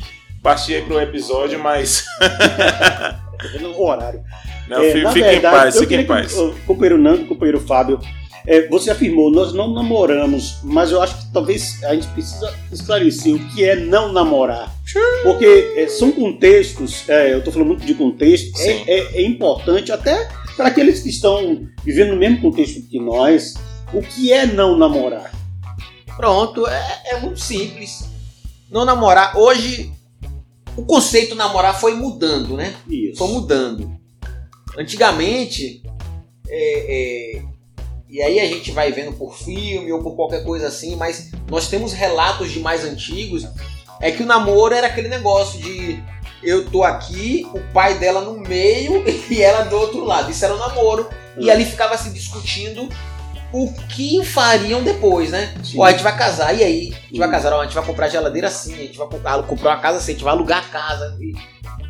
[0.42, 2.06] partir para o episódio, mas
[3.78, 4.22] o horário.
[4.70, 6.32] não, É, fique em verdade, paz, eu fique em paz.
[6.34, 8.00] que o companheiro Nando, companheiro Fábio,
[8.48, 13.34] é, você afirmou, nós não namoramos, mas eu acho que talvez a gente precisa esclarecer
[13.36, 14.74] o que é não namorar.
[15.24, 19.92] Porque é, são contextos, é, eu estou falando muito de contexto, é, é- é importante
[19.92, 23.56] até para aqueles que estão vivendo no mesmo contexto que nós,
[23.94, 25.32] o que é não namorar.
[26.16, 28.06] Pronto, é, é muito simples.
[28.72, 29.38] Não namorar.
[29.38, 29.92] Hoje,
[30.78, 32.74] o conceito namorar foi mudando, né?
[32.90, 33.18] Isso.
[33.18, 33.92] foi mudando.
[34.78, 35.82] Antigamente,
[36.48, 37.42] é, é,
[38.16, 41.68] e aí a gente vai vendo por filme ou por qualquer coisa assim, mas nós
[41.68, 43.46] temos relatos de mais antigos,
[44.00, 46.02] é que o namoro era aquele negócio de
[46.42, 50.32] eu tô aqui, o pai dela no meio e ela do outro lado.
[50.32, 51.10] Isso era o namoro.
[51.38, 51.52] E Hum.
[51.52, 52.88] ali ficava se discutindo
[53.52, 55.54] o que fariam depois, né?
[55.64, 55.80] Sim.
[55.80, 56.94] Ó, a gente vai casar, e aí?
[56.94, 57.32] A gente vai Hum.
[57.32, 59.98] casar, ó, a gente vai comprar geladeira assim, a gente vai comprar, comprar uma casa
[59.98, 61.18] assim, a gente vai alugar a casa.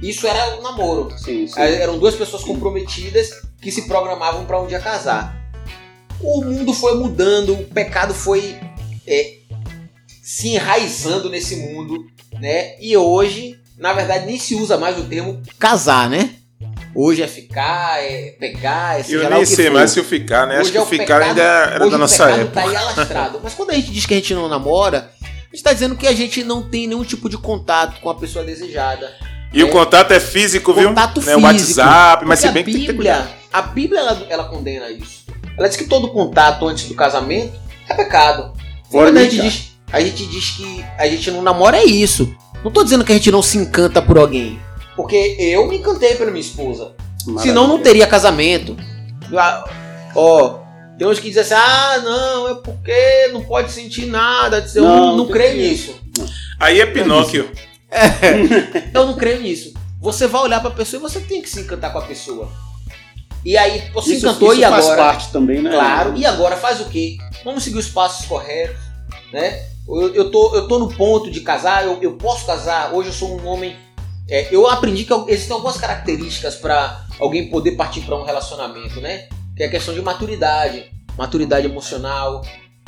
[0.01, 1.13] Isso era o namoro.
[1.17, 1.59] Sim, sim.
[1.61, 3.29] Eram duas pessoas comprometidas
[3.61, 5.44] que se programavam para um dia casar.
[6.21, 8.57] O mundo foi mudando, o pecado foi
[9.07, 9.33] é,
[10.23, 12.05] se enraizando nesse mundo,
[12.39, 12.75] né?
[12.81, 16.31] E hoje, na verdade, nem se usa mais o termo casar, né?
[16.95, 19.73] Hoje é ficar, é pegar, é seja Eu nem sei for.
[19.73, 20.53] mais se eu ficar, né?
[20.55, 22.61] Acho Hoje que é o ficar pecado- ainda era da nossa época.
[22.61, 23.39] tá aí alastrado.
[23.43, 26.07] Mas quando a gente diz que a gente não namora, a gente tá dizendo que
[26.07, 29.13] a gente não tem nenhum tipo de contato com a pessoa desejada.
[29.53, 30.89] E o contato é físico, viu?
[30.89, 31.79] Contato Né, O físico.
[31.81, 33.35] WhatsApp, mas se bem a que tem que ter Bíblia, cuidado.
[33.51, 35.24] a Bíblia ela, ela condena isso.
[35.57, 37.53] Ela diz que todo contato antes do casamento
[37.89, 38.53] é pecado.
[38.91, 42.35] Fora Quando a gente, diz, a gente diz que a gente não namora é isso.
[42.63, 44.59] Não tô dizendo que a gente não se encanta por alguém.
[44.95, 46.93] Porque eu me encantei pela minha esposa.
[47.39, 48.75] Senão não teria casamento.
[49.35, 49.65] Ah,
[50.15, 50.59] Ó,
[50.97, 54.65] tem uns que dizem assim, ah, não, é porque não pode sentir nada.
[54.73, 55.99] Eu Não, não, não creio nisso.
[56.59, 57.51] Aí é Pinóquio.
[58.93, 59.73] Eu não creio nisso.
[60.01, 62.49] Você vai olhar pra pessoa e você tem que se encantar com a pessoa.
[63.45, 65.03] E aí, você Isso, encantou isso e faz agora?
[65.03, 65.69] parte também, né?
[65.69, 67.17] Claro, e agora faz o quê?
[67.43, 68.81] Vamos seguir os passos corretos,
[69.31, 69.67] né?
[69.87, 73.13] Eu, eu, tô, eu tô no ponto de casar, eu, eu posso casar, hoje eu
[73.13, 73.75] sou um homem.
[74.27, 79.29] é, eu aprendi que existem algumas características para alguém poder partir para um relacionamento, né?
[79.55, 82.41] Que é a questão de maturidade, maturidade emocional,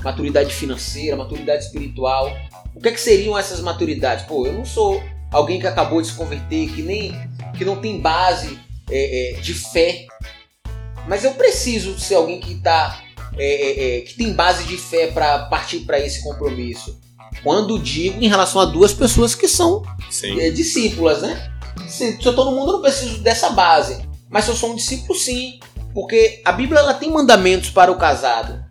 [0.04, 2.36] maturidade financeira, maturidade espiritual.
[2.74, 4.26] O que, é que seriam essas maturidades?
[4.26, 7.14] Pô, eu não sou alguém que acabou de se converter, que nem
[7.56, 10.08] que não tem base é, é, de fé,
[11.08, 13.02] mas eu preciso ser alguém que tá
[13.38, 17.00] é, é, é, que tem base de fé para partir para esse compromisso.
[17.44, 19.84] Quando digo em relação a duas pessoas que são
[20.40, 21.52] é, discípulas, né?
[21.88, 24.04] Se, se eu tô no mundo, eu não preciso dessa base.
[24.30, 25.60] Mas se eu sou um discípulo, sim.
[25.94, 28.66] Porque a Bíblia ela tem mandamentos para o casado.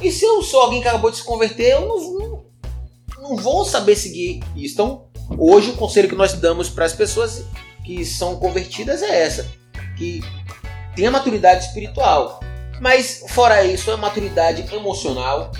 [0.00, 2.44] E se eu sou alguém que acabou de se converter, eu não, não,
[3.20, 4.74] não vou saber seguir isso.
[4.74, 5.04] Então,
[5.38, 7.44] hoje o conselho que nós damos para as pessoas
[7.84, 9.46] que são convertidas é essa.
[9.96, 10.20] Que
[10.94, 12.40] tenha maturidade espiritual.
[12.80, 15.52] Mas, fora isso, é maturidade emocional,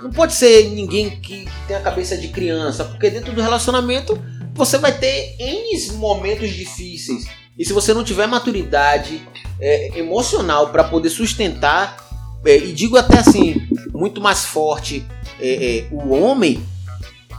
[0.00, 4.20] Não pode ser ninguém que tem a cabeça de criança, porque dentro do relacionamento
[4.52, 7.24] você vai ter N momentos difíceis.
[7.56, 9.22] E se você não tiver maturidade
[9.60, 11.96] é, emocional para poder sustentar,
[12.44, 15.06] é, e digo até assim, muito mais forte,
[15.40, 16.62] é, é, o homem,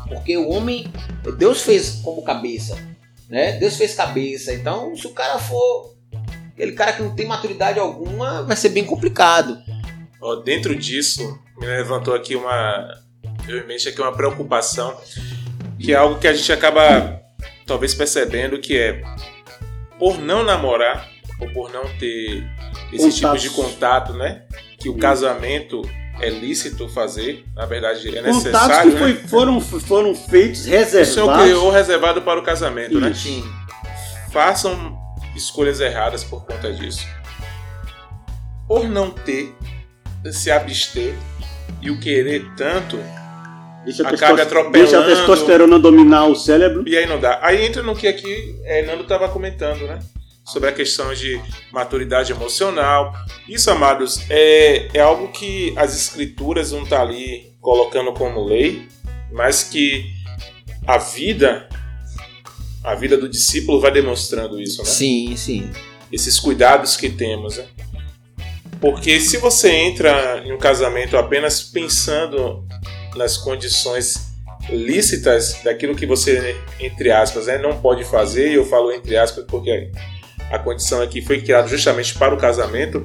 [0.08, 0.92] porque o homem,
[1.38, 2.78] Deus fez como cabeça,
[3.30, 3.54] né?
[3.54, 4.54] Deus fez cabeça.
[4.54, 5.93] Então, se o cara for
[6.54, 9.58] aquele cara que não tem maturidade alguma, vai ser bem complicado.
[10.22, 12.94] Ó, dentro disso, me levantou aqui uma,
[13.46, 14.96] realmente aqui uma preocupação,
[15.80, 17.22] que é algo que a gente acaba
[17.66, 19.02] talvez percebendo que é
[20.00, 22.48] por não namorar ou por não ter
[22.92, 23.42] esse Contatos.
[23.42, 24.44] tipo de contato, né?
[24.80, 25.82] Que o casamento
[26.20, 28.92] é lícito fazer, na verdade é necessário.
[28.92, 29.28] Contatos que foi, né?
[29.28, 31.10] foram, foram feitos reservados.
[31.10, 33.14] O Senhor criou reservado para o casamento, né?
[33.14, 33.44] Sim.
[34.32, 35.03] Façam
[35.36, 37.08] escolhas erradas por conta disso.
[38.68, 39.54] Por não ter,
[40.32, 41.14] se abster
[41.82, 42.98] e o querer tanto,
[43.84, 44.72] deixa acaba atropelando.
[44.72, 46.88] Deixa a testosterona dominar o cérebro.
[46.88, 47.40] E aí não dá.
[47.42, 50.00] Aí entra no que aqui é, Nando estava comentando, né?
[50.46, 51.40] Sobre a questão de
[51.72, 53.14] maturidade emocional.
[53.48, 58.88] Isso, amados, é, é algo que as escrituras não estão tá ali colocando como lei,
[59.32, 60.06] mas que
[60.86, 61.70] a vida
[62.84, 64.90] a vida do discípulo vai demonstrando isso, né?
[64.90, 65.72] Sim, sim.
[66.12, 67.66] Esses cuidados que temos, né?
[68.82, 72.68] Porque se você entra em um casamento apenas pensando
[73.16, 74.34] nas condições
[74.70, 79.46] lícitas daquilo que você, entre aspas, né, não pode fazer, e eu falo entre aspas
[79.46, 79.92] porque
[80.52, 83.02] a condição aqui foi criada justamente para o casamento,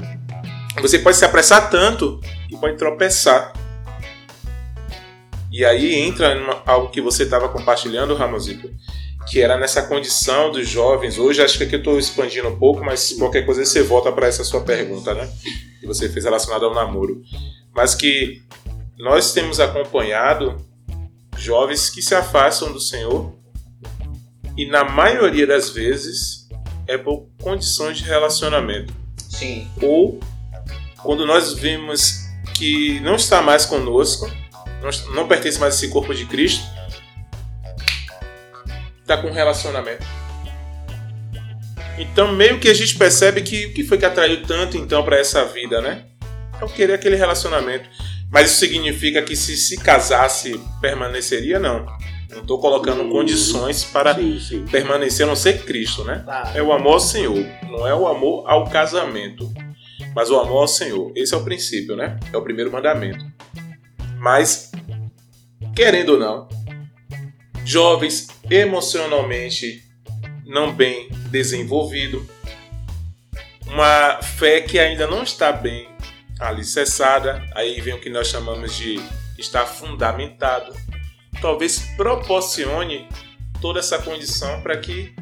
[0.81, 3.53] você pode se apressar tanto e pode tropeçar.
[5.51, 6.37] E aí entra
[6.67, 8.71] algo que você estava compartilhando, Ramosito,
[9.27, 11.19] que era nessa condição dos jovens.
[11.19, 14.27] Hoje acho que aqui eu estou expandindo um pouco, mas qualquer coisa você volta para
[14.27, 15.29] essa sua pergunta, né?
[15.81, 17.23] Que você fez relacionada ao namoro.
[17.75, 18.43] Mas que
[18.99, 20.57] nós temos acompanhado
[21.37, 23.35] jovens que se afastam do Senhor
[24.57, 26.49] e na maioria das vezes
[26.87, 28.93] é por condições de relacionamento.
[29.29, 29.69] Sim.
[29.83, 30.19] Ou
[31.03, 34.29] quando nós vemos que não está mais conosco,
[34.83, 36.65] não, não pertence mais a esse corpo de Cristo,
[39.09, 40.05] tá com um relacionamento.
[41.99, 45.19] Então, meio que a gente percebe que o que foi que atraiu tanto então para
[45.19, 46.05] essa vida, né?
[46.61, 47.89] É o querer aquele relacionamento.
[48.31, 51.59] Mas isso significa que se se casasse, permaneceria?
[51.59, 51.87] Não.
[52.31, 54.65] Não estou colocando hum, condições para sim, sim.
[54.67, 56.23] permanecer, a não ser Cristo, né?
[56.27, 56.53] Tá.
[56.55, 57.45] É o amor ao Senhor.
[57.71, 59.51] Não é o amor ao casamento,
[60.15, 61.11] mas o amor ao Senhor.
[61.17, 62.21] Esse é o princípio, né?
[62.31, 63.25] É o primeiro mandamento.
[64.19, 64.71] Mas,
[65.75, 66.49] querendo ou não,
[67.65, 69.83] jovens emocionalmente
[70.45, 72.27] não bem desenvolvido,
[73.67, 75.89] uma fé que ainda não está bem
[76.41, 79.01] alicerçada, aí vem o que nós chamamos de
[79.39, 80.73] estar fundamentado,
[81.41, 83.07] talvez proporcione
[83.61, 85.15] toda essa condição para que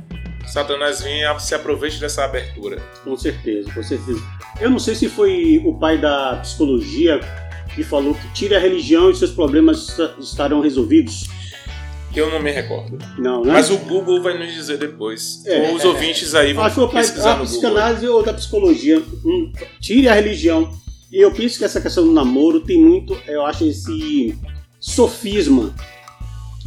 [0.47, 2.81] Satanás venha se aproveite dessa abertura.
[3.03, 4.23] Com certeza, com certeza.
[4.61, 7.21] Eu não sei se foi o pai da psicologia
[7.75, 11.29] que falou que tire a religião e seus problemas estarão resolvidos.
[12.17, 12.99] Eu não me recordo.
[13.19, 13.53] Não, né?
[13.53, 15.43] Mas o Google vai nos dizer depois.
[15.45, 19.03] É, Ou os é, ouvintes aí vão acho pesquisar a no psicanálise ou da psicologia.
[19.23, 20.71] Hum, tire a religião.
[21.13, 24.35] E eu penso que essa questão do namoro tem muito, eu acho, esse
[24.81, 25.75] sofisma.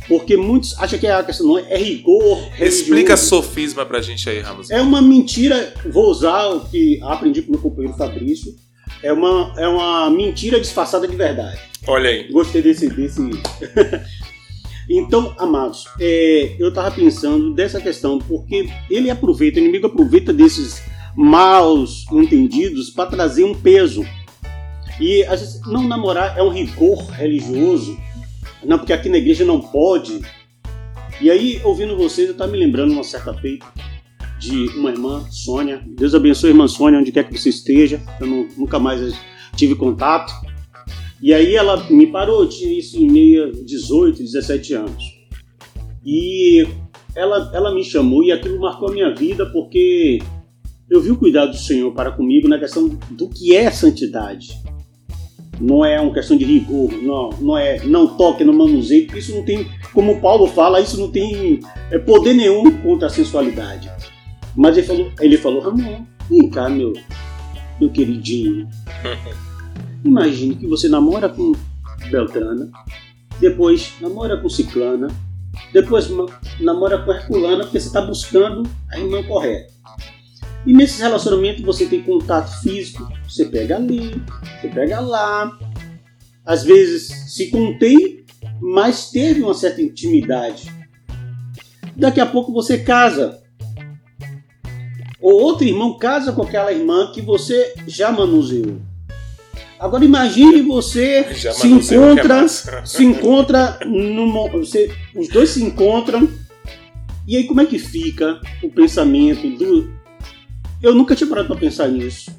[0.08, 2.40] Porque muitos acham que a questão não é, é rigor.
[2.60, 4.70] Explica sofisma pra gente aí, Ramos.
[4.70, 8.56] É uma mentira, vou usar o que aprendi com meu companheiro Fabrício.
[9.02, 11.60] É uma, é uma mentira disfarçada de verdade.
[11.88, 12.32] Olha aí.
[12.32, 12.90] Gostei desse.
[12.90, 13.22] desse...
[15.00, 20.84] Então, amados, é, eu estava pensando dessa questão, porque ele aproveita, o inimigo aproveita desses
[21.16, 24.06] maus entendidos para trazer um peso.
[25.00, 27.98] E às vezes, não namorar é um rigor religioso,
[28.64, 30.20] não, porque aqui na igreja não pode.
[31.22, 33.66] E aí, ouvindo vocês, eu estava me lembrando uma certa feita
[34.38, 35.82] de uma irmã, Sônia.
[35.86, 38.02] Deus abençoe a irmã Sônia, onde quer que você esteja.
[38.20, 39.16] Eu não, nunca mais
[39.56, 40.34] tive contato.
[41.22, 45.04] E aí ela me parou, tinha isso em meia 18, 17 anos.
[46.06, 46.66] E
[47.16, 50.20] ela, ela me chamou e aquilo marcou a minha vida porque
[50.90, 54.58] eu vi o cuidado do Senhor para comigo na questão do que é santidade.
[55.60, 59.36] Não é uma questão de rigor, não, não é não toque, não manuseie, porque isso
[59.36, 61.60] não tem, como Paulo fala, isso não tem
[61.92, 63.92] é, poder nenhum contra a sensualidade.
[64.56, 66.94] Mas ele falou, ele falou, Ramon, vem cá, meu,
[67.78, 68.70] meu queridinho.
[70.04, 71.52] Imagine que você namora com
[72.10, 72.72] Beltrana,
[73.40, 75.08] depois namora com Ciclana,
[75.74, 76.10] depois
[76.60, 79.74] namora com Herculana porque você está buscando a irmã correta.
[80.66, 84.22] E nesse relacionamento você tem contato físico, você pega ali,
[84.62, 85.58] você pega lá.
[86.46, 88.26] às vezes se contém,
[88.62, 90.72] mas teve uma certa intimidade.
[91.96, 93.42] Daqui a pouco você casa.
[95.22, 98.82] Ou outro irmão casa com aquela irmã que você já manuseou.
[99.80, 102.48] Agora imagine você se encontra,
[102.86, 106.30] se encontra numa, você, os dois se encontram
[107.28, 109.98] e aí como é que fica o pensamento do
[110.82, 112.32] eu nunca tinha parado para pensar nisso.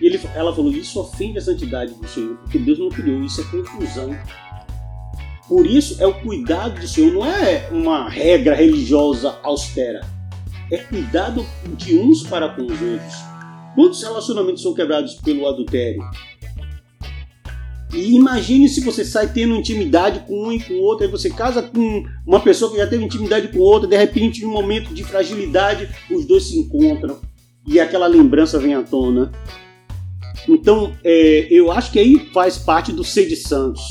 [0.00, 3.40] E ele, ela falou isso ofende a santidade do Senhor porque Deus não criou isso
[3.40, 4.16] é confusão.
[5.48, 10.00] Por isso é o cuidado do Senhor não é uma regra religiosa austera
[10.72, 11.44] é cuidado
[11.76, 13.14] de uns para com os outros.
[13.74, 16.02] Quantos relacionamentos são quebrados pelo adultério?
[17.92, 21.28] E imagine se você sai tendo intimidade com um e com o outro, aí você
[21.28, 24.94] casa com uma pessoa que já teve intimidade com outra, de repente, em um momento
[24.94, 27.20] de fragilidade, os dois se encontram
[27.66, 29.30] e aquela lembrança vem à tona.
[30.48, 33.82] Então, é, eu acho que aí faz parte do ser de santos.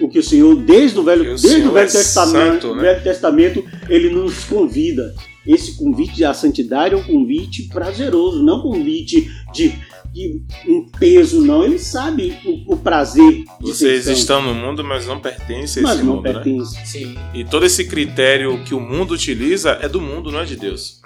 [0.00, 2.74] O que o Senhor, desde o Velho, o desde Senhor o Velho é Testamento, santo,
[2.74, 2.82] né?
[2.82, 5.14] Velho Testamento, ele nos convida.
[5.46, 9.72] Esse convite à santidade é um convite prazeroso, não um convite de,
[10.16, 11.62] de um peso, não.
[11.62, 15.96] Ele sabe o, o prazer de Vocês estão no mundo, mas não pertencem a mas
[15.96, 16.64] esse não mundo, né?
[16.84, 17.14] Sim.
[17.34, 21.02] E todo esse critério que o mundo utiliza é do mundo, não é de Deus.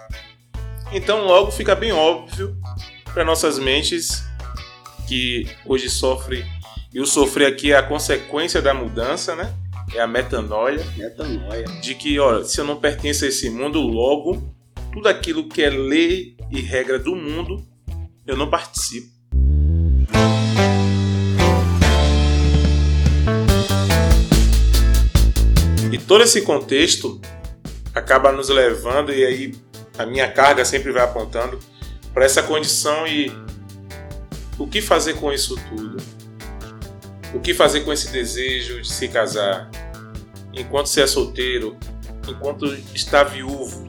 [0.92, 2.56] Então, logo fica bem óbvio
[3.12, 4.24] para nossas mentes
[5.08, 6.44] que hoje sofre
[6.92, 9.52] e o sofrer aqui é a consequência da mudança, né?
[9.92, 11.64] É a metanoia Metanoia.
[11.80, 14.54] de que, olha, se eu não pertenço a esse mundo, logo
[14.92, 17.64] tudo aquilo que é lei e regra do mundo,
[18.30, 19.10] eu não participo.
[25.92, 27.20] E todo esse contexto
[27.92, 29.54] acaba nos levando, e aí
[29.98, 31.58] a minha carga sempre vai apontando
[32.14, 33.32] para essa condição e
[34.56, 35.96] o que fazer com isso tudo?
[37.34, 39.68] O que fazer com esse desejo de se casar?
[40.52, 41.76] Enquanto você é solteiro,
[42.28, 43.88] enquanto está viúvo,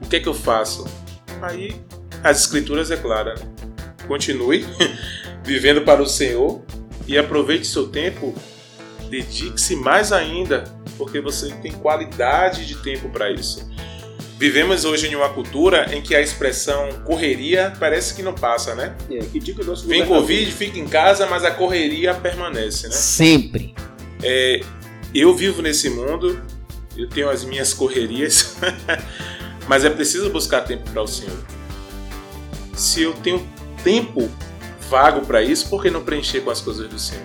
[0.00, 0.84] o que é que eu faço?
[1.42, 1.80] Aí
[2.22, 3.34] as escrituras é clara.
[3.34, 3.42] né?
[4.06, 4.66] Continue
[5.44, 6.62] vivendo para o Senhor
[7.06, 8.34] e aproveite seu tempo.
[9.08, 10.64] Dedique-se mais ainda,
[10.96, 13.66] porque você tem qualidade de tempo para isso.
[14.38, 18.94] Vivemos hoje em uma cultura em que a expressão correria parece que não passa, né?
[19.10, 20.06] É, que diga o nosso Vem.
[20.06, 22.94] Covid, fica em casa, mas a correria permanece, né?
[22.94, 23.74] Sempre.
[25.14, 26.40] Eu vivo nesse mundo,
[26.96, 28.56] eu tenho as minhas correrias,
[29.66, 31.57] mas é preciso buscar tempo para o Senhor.
[32.78, 33.46] Se eu tenho
[33.82, 34.30] tempo
[34.88, 37.24] vago para isso, por que não preencher com as coisas do Senhor?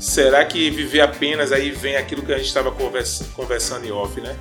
[0.00, 4.20] Será que viver apenas aí vem aquilo que a gente estava conversa- conversando em off,
[4.20, 4.36] né?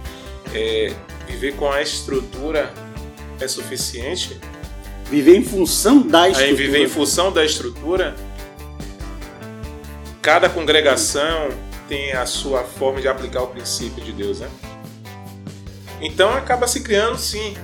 [0.53, 0.93] É,
[1.27, 2.73] viver com a estrutura
[3.39, 4.39] é suficiente?
[5.09, 6.57] Viver em função da Aí estrutura.
[6.57, 8.15] viver em função da estrutura,
[10.21, 11.49] cada congregação
[11.87, 14.49] tem a sua forma de aplicar o princípio de Deus, né?
[16.01, 17.55] Então acaba se criando sim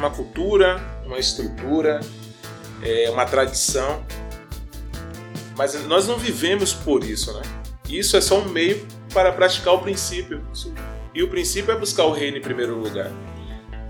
[0.00, 2.00] uma cultura, uma estrutura,
[2.82, 4.04] é, uma tradição,
[5.56, 7.42] mas nós não vivemos por isso, né?
[7.86, 10.42] Isso é só um meio para praticar o princípio.
[11.14, 13.10] E o princípio é buscar o reino em primeiro lugar.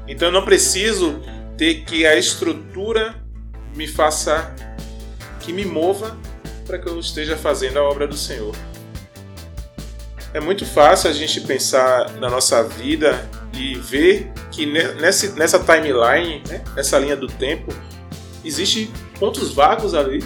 [0.08, 1.20] Então eu não preciso
[1.56, 3.14] ter que a estrutura
[3.76, 4.52] me faça
[5.38, 6.18] que me mova
[6.66, 8.56] para que eu esteja fazendo a obra do Senhor.
[10.34, 15.58] É muito fácil a gente pensar na nossa vida e ver que ne- nesse- nessa
[15.58, 17.72] timeline, né, nessa linha do tempo,
[18.44, 20.24] existe pontos vagos ali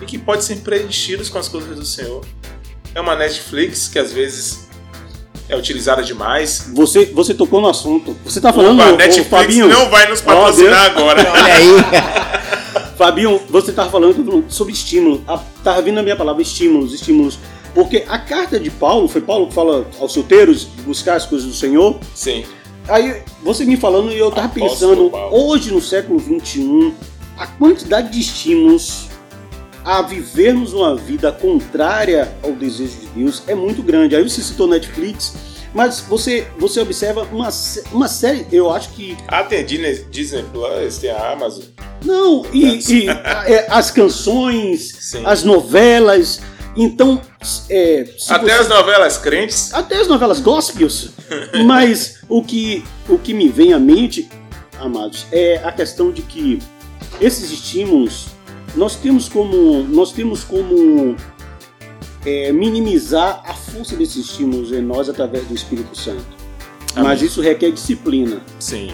[0.00, 2.24] e que podem ser preenchidos com as coisas do Senhor.
[2.94, 4.68] É uma Netflix que às vezes
[5.48, 6.70] é utilizada demais.
[6.74, 8.16] Você, você tocou no assunto.
[8.24, 9.68] Você está falando, a ô, ô, Netflix Fabinho?
[9.68, 11.20] não vai nos patrocinar agora.
[11.30, 12.96] Olha aí.
[12.96, 15.22] Fabinho, você estava falando sobre estímulo.
[15.26, 17.38] A- Tava vindo a minha palavra estímulos, estímulos.
[17.74, 21.54] Porque a carta de Paulo, foi Paulo que fala aos solteiros buscar as coisas do
[21.54, 21.98] Senhor.
[22.14, 22.44] Sim.
[22.88, 25.36] Aí você me falando e eu tava Apóstolo pensando, Paulo.
[25.36, 26.92] hoje no século XXI,
[27.38, 29.08] a quantidade de estímulos
[29.84, 34.14] a vivermos uma vida contrária ao desejo de Deus é muito grande.
[34.14, 35.34] Aí você citou Netflix,
[35.74, 37.48] mas você, você observa uma,
[37.92, 39.16] uma série, eu acho que.
[39.28, 41.64] Ah, tem a Disney, Disney Plus, tem a Amazon.
[42.04, 45.22] Não, e, e, é, as canções, Sim.
[45.24, 46.40] as novelas.
[46.76, 47.20] Então,
[47.68, 49.74] é, Até você- as novelas crentes.
[49.74, 51.10] até as novelas gospels,
[51.66, 54.28] mas o que, o que me vem à mente,
[54.78, 56.60] amados, é a questão de que
[57.20, 58.26] esses estímulos
[58.76, 61.16] nós temos como nós temos como
[62.24, 66.38] é, minimizar a força desses estímulos em nós através do Espírito Santo.
[66.94, 67.24] Mas Amém.
[67.24, 68.40] isso requer disciplina.
[68.60, 68.90] Sim.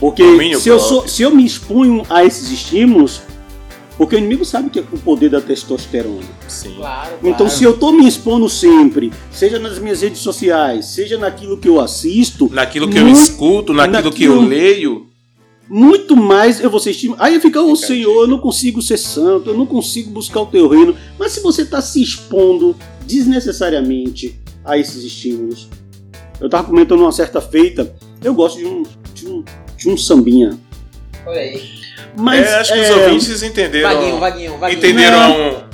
[0.00, 3.20] Porque Domínio se eu, sou, se eu me expunho a esses estímulos,
[3.96, 6.22] Porque o inimigo sabe que é o poder da testosterona.
[6.48, 6.74] Sim.
[6.76, 11.56] Claro, Então, se eu tô me expondo sempre, seja nas minhas redes sociais, seja naquilo
[11.58, 15.06] que eu assisto, Naquilo que eu Muito- escuto, naquilo que eu naquilo- leio.
[15.68, 17.22] muito mais eu vou ser estimado.
[17.22, 20.46] Aí fica, ô Fica Senhor, eu não consigo ser santo, eu não consigo buscar o
[20.46, 20.96] teu reino.
[21.18, 22.74] Mas se você está se expondo
[23.06, 25.68] desnecessariamente a esses estímulos.
[26.40, 28.82] Eu tava comentando uma certa feita, eu gosto de um,
[29.14, 29.44] de um,
[29.76, 30.58] de um sambinha.
[31.26, 31.83] Olha aí.
[32.16, 33.94] Mas, é, acho que os é, ouvintes entenderam.
[33.94, 34.78] Vaguinho, vaguinho, vaguinho.
[34.78, 35.64] Entenderam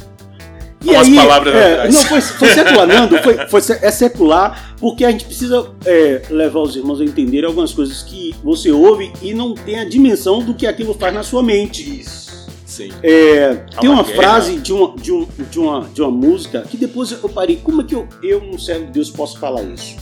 [0.82, 1.88] E umas aí, palavras é.
[1.88, 6.61] Não, foi, foi secular, Nando, foi, foi é secular, porque a gente precisa é, levar
[6.61, 10.55] os irmãos a entender algumas coisas que você ouve e não tem a dimensão do
[10.55, 12.01] que aquilo faz na sua mente.
[12.01, 12.30] Isso.
[12.64, 12.91] Sim.
[13.03, 14.16] É, tem uma guerra.
[14.16, 17.82] frase de uma, de, um, de, uma, de uma música que depois eu parei, como
[17.82, 19.97] é que eu, eu, um servo de Deus, posso falar isso?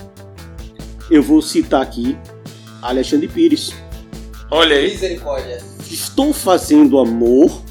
[1.10, 2.16] Eu vou citar aqui
[2.82, 3.72] Alexandre Pires.
[4.50, 4.90] Olha aí.
[4.90, 5.77] Misericórdia.
[5.90, 7.62] Estou fazendo amor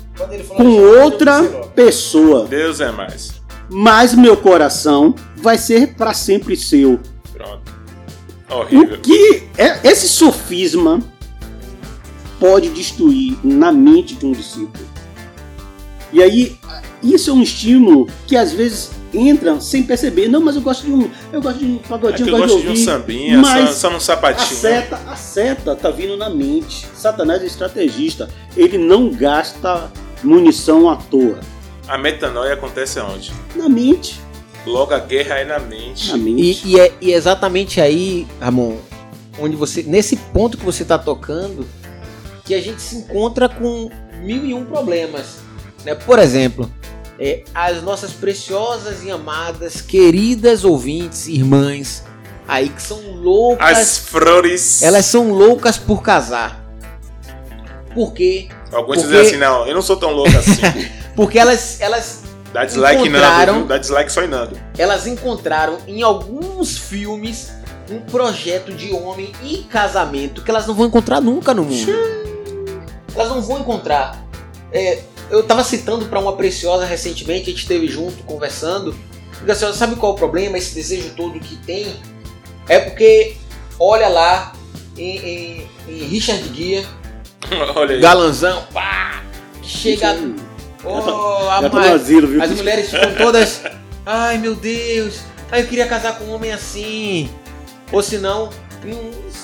[0.55, 1.43] com outra
[1.75, 3.41] pessoa, Deus é mais.
[3.69, 6.99] mas meu coração vai ser para sempre seu.
[7.33, 7.77] Pronto.
[8.49, 8.99] O Horrível.
[9.01, 10.99] que é, esse sofisma
[12.39, 14.86] pode destruir na mente de um discípulo.
[16.13, 16.57] E aí,
[17.03, 20.27] isso é um estímulo que às vezes entra sem perceber.
[20.27, 22.39] Não, mas eu gosto de um, eu gosto de um É pagodinho, que eu eu
[22.39, 22.83] gosto gosto de de um ouvir.
[22.85, 24.59] sambinha, mas só, só num A sapatinho.
[24.59, 26.87] seta, a seta tá vindo na mente.
[26.95, 28.29] Satanás é estrategista.
[28.55, 29.91] Ele não gasta
[30.23, 31.39] munição à toa.
[31.87, 33.31] A metanoia acontece aonde?
[33.55, 34.19] Na mente.
[34.65, 36.09] Logo a guerra é na mente.
[36.11, 36.61] Na mente.
[36.67, 38.75] E, e é, e é exatamente aí, Ramon,
[39.39, 39.83] onde você.
[39.83, 41.65] Nesse ponto que você está tocando,
[42.43, 43.89] que a gente se encontra com
[44.21, 45.37] mil e um problemas.
[45.85, 45.95] Né?
[45.95, 46.71] Por exemplo,
[47.19, 52.03] é, as nossas preciosas e amadas, queridas ouvintes, irmãs,
[52.47, 53.77] aí que são loucas.
[53.77, 54.81] As flores.
[54.81, 56.63] Elas são loucas por casar.
[57.93, 58.47] Por quê?
[58.71, 60.61] Alguns porque- dizem assim, não, eu não sou tão louco assim.
[61.15, 62.21] Porque elas, elas
[62.53, 63.67] Dá dislike Encontraram- Nando, viu?
[63.69, 64.55] Dá dislike só em Nando.
[64.77, 67.49] elas encontraram em alguns filmes
[67.89, 71.91] um projeto de homem e casamento que elas não vão encontrar nunca no mundo.
[73.15, 74.23] Elas não vão encontrar.
[74.71, 74.99] É,
[75.29, 78.95] eu tava citando para uma preciosa recentemente, a gente esteve junto conversando.
[79.37, 80.57] Porque assim, sabe qual é o problema?
[80.57, 81.95] Esse desejo todo que tem
[82.67, 83.35] é porque
[83.79, 84.53] olha lá
[84.97, 86.43] em, em- em Richard
[87.89, 87.99] aí.
[87.99, 89.23] galanzão, pá,
[89.61, 90.17] que chega.
[90.83, 92.41] Oh, a mais- asilo, viu?
[92.41, 93.61] as mulheres ficam todas.
[94.05, 95.19] Ai meu Deus,
[95.51, 97.29] ai, eu queria casar com um homem assim.
[97.91, 98.49] Ou se não,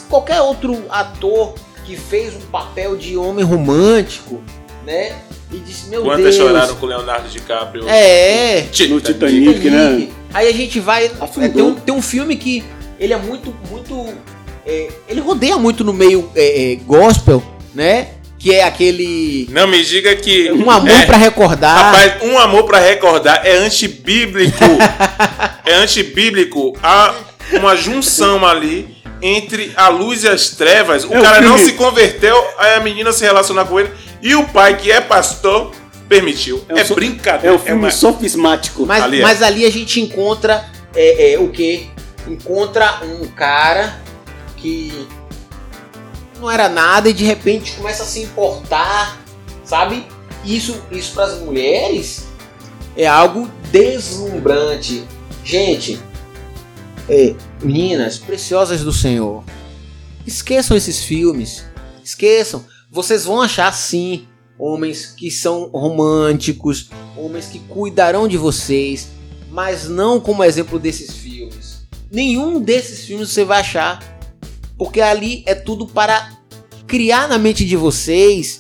[0.10, 1.54] qualquer outro ator
[1.86, 4.42] que fez um papel de homem romântico,
[4.86, 5.16] né?
[5.52, 6.36] E disse, meu Quantas Deus.
[6.36, 7.88] choraram com o Leonardo DiCaprio?
[7.88, 8.68] É, No
[9.00, 9.02] Titanic.
[9.02, 9.70] Titanic.
[9.70, 10.08] né?
[10.34, 11.06] Aí a gente vai.
[11.06, 12.64] É, tem, um, tem um filme que
[13.00, 14.14] ele é muito, muito.
[14.66, 18.08] é, ele rodeia muito no meio é, é, gospel, né?
[18.40, 19.48] Que é aquele.
[19.52, 20.52] Não me diga que.
[20.52, 21.78] Um amor é, pra recordar.
[21.94, 24.58] Rapaz, um amor pra recordar é antibíblico.
[25.66, 26.76] é antibíblico.
[26.82, 27.14] Há
[27.54, 31.06] uma junção ali entre a luz e as trevas.
[31.06, 31.72] O É o cara não filme.
[31.72, 33.92] se converteu, aí a menina se relacionar com ele.
[34.24, 35.72] E o pai, que é pastor,
[36.08, 36.64] permitiu.
[36.70, 37.54] É um É, so- brincadeira.
[37.54, 38.86] É um filme uma- sofismático.
[38.86, 39.22] Mas Ali é.
[39.22, 40.66] mas ali a gente encontra
[40.96, 41.90] é, é, o que?
[42.28, 44.02] Encontra um cara
[44.58, 45.08] que
[46.40, 49.20] não era nada e de repente começa a se importar,
[49.66, 50.06] sabe?
[50.46, 52.26] Isso, isso para as mulheres
[52.96, 55.04] é algo deslumbrante.
[55.44, 56.00] Gente,
[57.10, 59.44] é, meninas preciosas do Senhor,
[60.26, 61.66] esqueçam esses filmes,
[62.04, 62.64] esqueçam.
[62.94, 69.08] Vocês vão achar sim homens que são românticos, homens que cuidarão de vocês,
[69.50, 71.88] mas não como exemplo desses filmes.
[72.12, 74.00] Nenhum desses filmes você vai achar,
[74.78, 76.38] porque ali é tudo para
[76.86, 78.60] criar na mente de vocês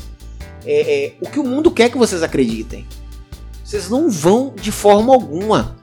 [0.65, 2.88] é, é, o que o mundo quer que vocês acreditem.
[3.63, 5.77] Vocês não vão de forma alguma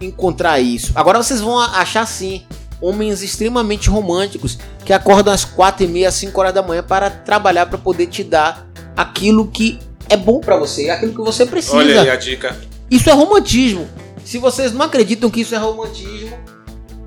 [0.00, 0.90] encontrar isso.
[0.94, 2.46] Agora vocês vão achar sim
[2.80, 7.66] homens extremamente românticos que acordam às quatro e meia, 5 horas da manhã para trabalhar
[7.66, 11.76] para poder te dar aquilo que é bom para você, aquilo que você precisa.
[11.76, 12.56] Olha aí a dica.
[12.90, 13.88] Isso é romantismo.
[14.24, 16.38] Se vocês não acreditam que isso é romantismo,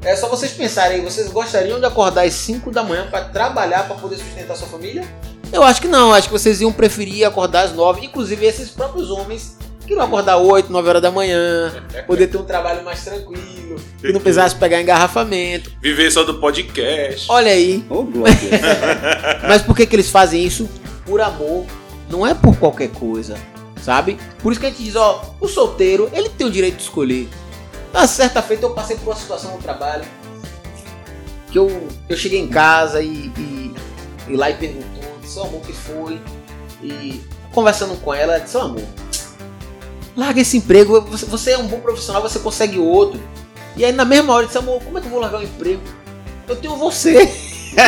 [0.03, 3.95] é só vocês pensarem vocês gostariam de acordar às 5 da manhã para trabalhar para
[3.95, 5.07] poder sustentar sua família?
[5.53, 9.11] Eu acho que não, acho que vocês iam preferir acordar às 9, inclusive esses próprios
[9.11, 9.57] homens
[9.91, 11.69] que não acordar 8, 9 horas da manhã,
[12.07, 15.69] poder ter um trabalho mais tranquilo, que não precisasse pegar engarrafamento.
[15.81, 17.25] Viver só do podcast.
[17.29, 18.37] Olha aí, glória.
[19.45, 20.69] mas por que, que eles fazem isso?
[21.05, 21.65] Por amor,
[22.09, 23.35] não é por qualquer coisa,
[23.81, 24.17] sabe?
[24.41, 27.27] Por isso que a gente diz, ó, o solteiro, ele tem o direito de escolher.
[27.91, 30.05] Na certa feita eu passei por uma situação no trabalho
[31.51, 33.73] que eu, eu cheguei em casa e, e,
[34.29, 36.17] e lá e perguntou, disse, amor, o que foi?
[36.81, 37.21] E
[37.51, 38.83] conversando com ela, ela disse, "Ô, amor,
[40.15, 43.21] larga esse emprego, você, você é um bom profissional, você consegue outro.
[43.75, 45.43] E aí na mesma hora eu disse, amor, como é que eu vou largar o
[45.43, 45.81] emprego?
[46.47, 47.31] Eu tenho você.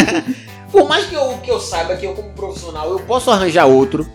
[0.72, 4.10] Por mais que eu, que eu saiba que eu como profissional eu posso arranjar outro,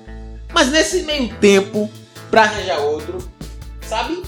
[0.52, 1.88] mas nesse meio tempo,
[2.30, 3.18] pra arranjar outro,
[3.86, 4.22] sabe?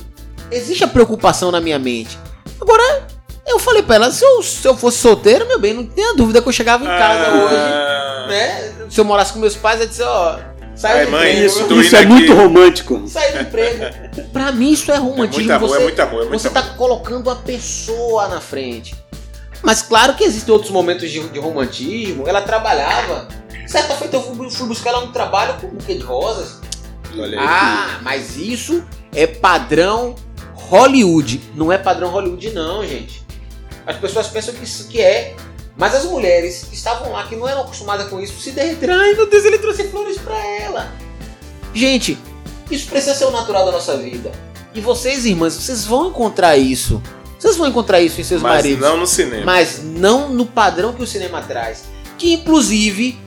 [0.50, 2.16] Existe a preocupação na minha mente.
[2.60, 3.08] Agora,
[3.46, 6.40] eu falei pra ela, se eu, se eu fosse solteiro, meu bem, não tenha dúvida
[6.40, 8.72] que eu chegava em casa hoje, Ah, né?
[8.88, 10.38] Se eu morasse com meus pais, eu disse, ó,
[10.80, 11.80] sai Ai, do mãe, emprego.
[11.80, 12.08] isso é aqui.
[12.08, 13.02] muito romântico.
[13.08, 13.84] Sair do emprego.
[14.32, 15.42] pra mim isso é É romantismo.
[15.44, 16.62] muito amor, você, é muito amor, é muito você amor.
[16.62, 18.94] tá colocando a pessoa na frente.
[19.62, 22.26] Mas claro que existem outros momentos de, de romantismo.
[22.26, 23.28] Ela trabalhava.
[23.66, 26.58] Certa feita eu fui, fui buscar ela no trabalho com um buquê de rosas.
[27.16, 27.46] Olha aí.
[27.46, 28.82] Ah, mas isso
[29.14, 30.14] é padrão
[30.54, 31.40] Hollywood.
[31.54, 33.22] Não é padrão Hollywood não, gente.
[33.86, 35.34] As pessoas pensam que isso que é.
[35.76, 38.94] Mas as mulheres que estavam lá, que não eram acostumadas com isso, se derreteram.
[38.94, 40.92] Ai, meu Deus, ele trouxe flores pra ela.
[41.72, 42.18] Gente,
[42.70, 44.30] isso precisa ser o natural da nossa vida.
[44.74, 47.02] E vocês, irmãs, vocês vão encontrar isso.
[47.38, 48.80] Vocês vão encontrar isso em seus Mas maridos.
[48.86, 49.44] não no cinema.
[49.46, 51.84] Mas não no padrão que o cinema traz.
[52.18, 53.18] Que inclusive,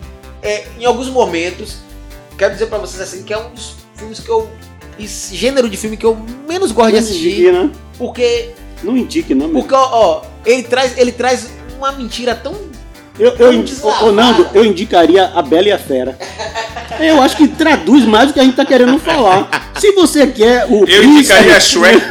[0.42, 1.78] é, em alguns momentos,
[2.38, 4.48] quero dizer pra vocês assim, que é um dos filmes que eu.
[5.00, 6.16] Esse gênero de filme que eu
[6.48, 7.30] menos gosto de Não assistir.
[7.32, 7.72] indique, né?
[7.98, 8.52] Porque.
[8.84, 9.48] Não indique, não.
[9.48, 9.62] meu.
[9.62, 11.50] Porque, ó, ó, ele traz, ele traz
[11.84, 12.54] uma mentira tão.
[13.20, 14.06] Eu, eu, Tão deslavada.
[14.06, 16.18] ô, Nando, eu indicaria a Bela e a Fera.
[17.00, 19.72] Eu acho que traduz mais do que a gente tá querendo falar.
[19.80, 22.02] Se você quer o Eu príncipe- indicaria Shrek,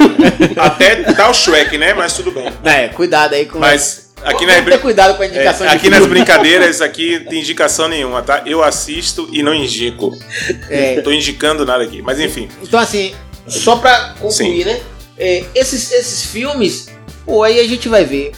[0.57, 1.93] até tal Shrek, né?
[1.93, 2.49] Mas tudo bem.
[2.65, 3.59] É, cuidado aí com.
[3.59, 7.27] Mas aqui nas, ter cuidado com a é, indicação de aqui nas brincadeiras, aqui não
[7.27, 8.43] tem indicação nenhuma, tá?
[8.47, 10.17] Eu assisto e não indico.
[10.71, 12.01] É, Não tô indicando nada aqui.
[12.01, 12.49] Mas enfim.
[12.63, 13.13] Então, assim,
[13.49, 14.81] só pra concluir, né?
[15.19, 16.89] é, esses, esses filmes,
[17.27, 18.31] pô, aí a gente vai ver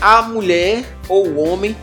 [0.00, 1.76] a mulher ou o homem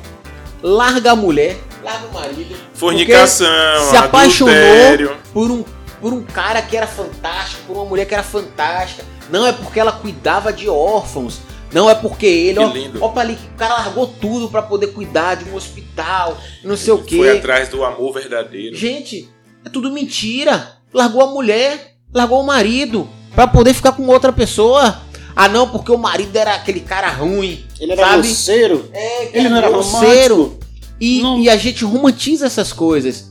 [0.61, 2.55] larga a mulher, larga o marido.
[2.73, 3.47] Fornicação,
[3.89, 5.17] se apaixonou adultério.
[5.33, 5.63] por um,
[5.99, 9.03] por um cara que era fantástico, por uma mulher que era fantástica.
[9.29, 11.39] Não é porque ela cuidava de órfãos.
[11.71, 12.99] Não é porque ele, Que ó, lindo.
[13.03, 16.99] ó, ali, o cara largou tudo pra poder cuidar de um hospital, não sei o
[17.03, 17.17] quê.
[17.17, 18.75] Foi atrás do amor verdadeiro.
[18.75, 19.27] Gente,
[19.65, 20.77] é tudo mentira.
[20.93, 25.01] Largou a mulher, largou o marido pra poder ficar com outra pessoa.
[25.35, 27.65] Ah, não, porque o marido era aquele cara ruim.
[27.79, 28.21] Ele era sabe?
[28.27, 28.89] grosseiro.
[28.93, 30.59] É, que Ele não era grosseiro.
[30.99, 31.39] E, Não.
[31.39, 33.29] e a gente romantiza essas coisas.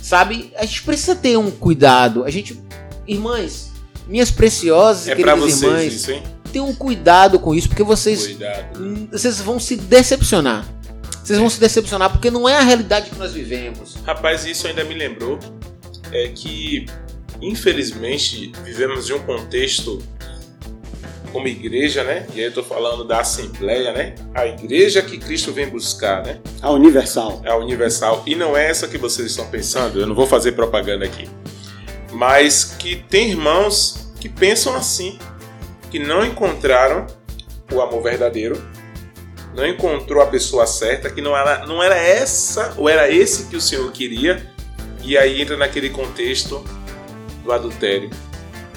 [0.00, 0.52] Sabe?
[0.56, 2.24] A gente precisa ter um cuidado.
[2.24, 2.60] A gente.
[3.06, 3.70] Irmãs,
[4.06, 6.22] minhas preciosas e É pra queridas vocês irmãs, isso, hein?
[6.52, 8.82] tenham um cuidado com isso, porque vocês Cuidado.
[8.82, 10.66] Hum, vocês vão se decepcionar.
[11.22, 13.96] Vocês vão se decepcionar porque não é a realidade que nós vivemos.
[14.04, 15.38] Rapaz, isso ainda me lembrou
[16.10, 16.86] é que,
[17.40, 20.02] infelizmente, vivemos em um contexto
[21.28, 22.26] como igreja, né?
[22.34, 24.14] E aí eu tô falando da Assembleia, né?
[24.34, 26.40] A igreja que Cristo vem buscar, né?
[26.60, 27.42] A Universal.
[27.46, 28.22] A universal.
[28.26, 31.28] E não é essa que vocês estão pensando, eu não vou fazer propaganda aqui.
[32.12, 35.18] Mas que tem irmãos que pensam assim,
[35.90, 37.06] que não encontraram
[37.72, 38.60] o amor verdadeiro,
[39.54, 43.56] não encontrou a pessoa certa, que não era, não era essa ou era esse que
[43.56, 44.50] o Senhor queria,
[45.02, 46.64] e aí entra naquele contexto
[47.42, 48.10] do adultério,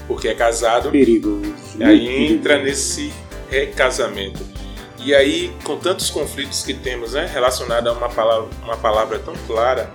[0.08, 1.54] porque é casado, Perigoso.
[1.78, 3.12] e aí entra nesse
[3.50, 4.40] recasamento.
[5.04, 9.34] E aí, com tantos conflitos que temos, né, relacionado a uma palavra, uma palavra tão
[9.48, 9.92] clara,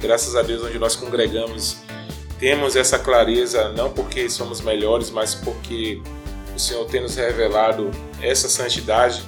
[0.00, 1.76] graças a Deus, onde nós congregamos,
[2.40, 6.00] temos essa clareza, não porque somos melhores, mas porque
[6.56, 7.88] o Senhor tem nos revelado
[8.20, 9.22] essa santidade,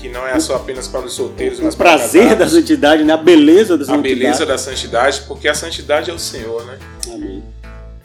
[0.00, 3.12] que não é só apenas para os solteiros, mas O para prazer da santidade, né?
[3.12, 4.14] A beleza da A santidade.
[4.14, 6.78] beleza da santidade, porque a santidade é o Senhor, né?
[7.12, 7.42] Amém.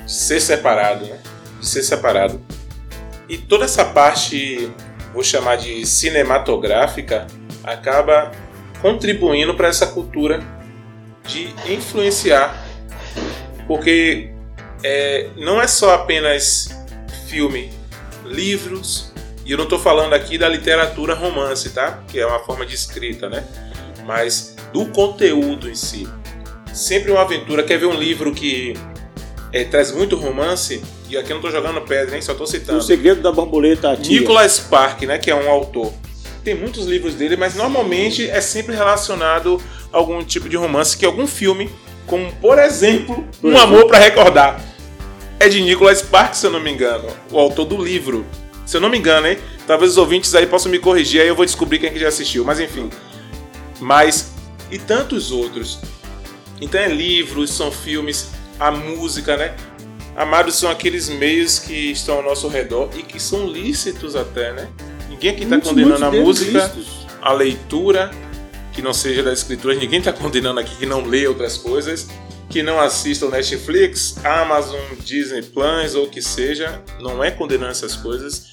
[0.08, 1.18] ser separado, né?
[1.60, 2.42] De ser separado.
[3.28, 4.72] E toda essa parte,
[5.14, 7.28] vou chamar de cinematográfica,
[7.64, 8.32] acaba
[8.82, 10.42] contribuindo para essa cultura
[11.26, 12.66] de influenciar.
[13.68, 14.32] Porque
[14.84, 16.70] é, não é só apenas
[17.28, 17.72] filme,
[18.26, 19.14] livros,
[19.46, 22.04] e eu não estou falando aqui da literatura romance, tá?
[22.08, 23.44] Que é uma forma de escrita, né?
[24.06, 26.08] Mas do conteúdo em si.
[26.74, 27.64] Sempre uma aventura.
[27.64, 28.74] Quer ver um livro que
[29.52, 32.48] é, traz muito romance, e aqui eu não tô jogando pedra, nem só tô O
[32.48, 32.82] citando.
[32.82, 34.20] segredo da borboleta tia.
[34.20, 35.92] Nicholas Spark, né, que é um autor.
[36.44, 41.06] Tem muitos livros dele, mas normalmente é sempre relacionado a algum tipo de romance, que
[41.06, 41.70] algum filme,
[42.06, 44.64] como por exemplo, Um Amor para Recordar.
[45.40, 48.26] É de Nicholas Spark, se eu não me engano, o autor do livro.
[48.66, 49.38] Se eu não me engano, hein?
[49.66, 52.44] Talvez os ouvintes aí possam me corrigir, aí eu vou descobrir quem que já assistiu,
[52.46, 52.90] mas enfim.
[53.80, 54.32] Mas
[54.70, 55.80] e tantos outros.
[56.62, 58.30] Então é livros, são filmes,
[58.60, 59.56] a música, né?
[60.20, 64.68] Amados são aqueles meios que estão ao nosso redor e que são lícitos até, né?
[65.08, 67.08] Ninguém aqui está condenando a música, lícitos.
[67.22, 68.12] a leitura,
[68.74, 72.10] que não seja das escrituras, ninguém está condenando aqui que não lê outras coisas.
[72.50, 77.96] que não assistam Netflix, Amazon, Disney Plus ou o que seja, não é condenando essas
[77.96, 78.48] coisas,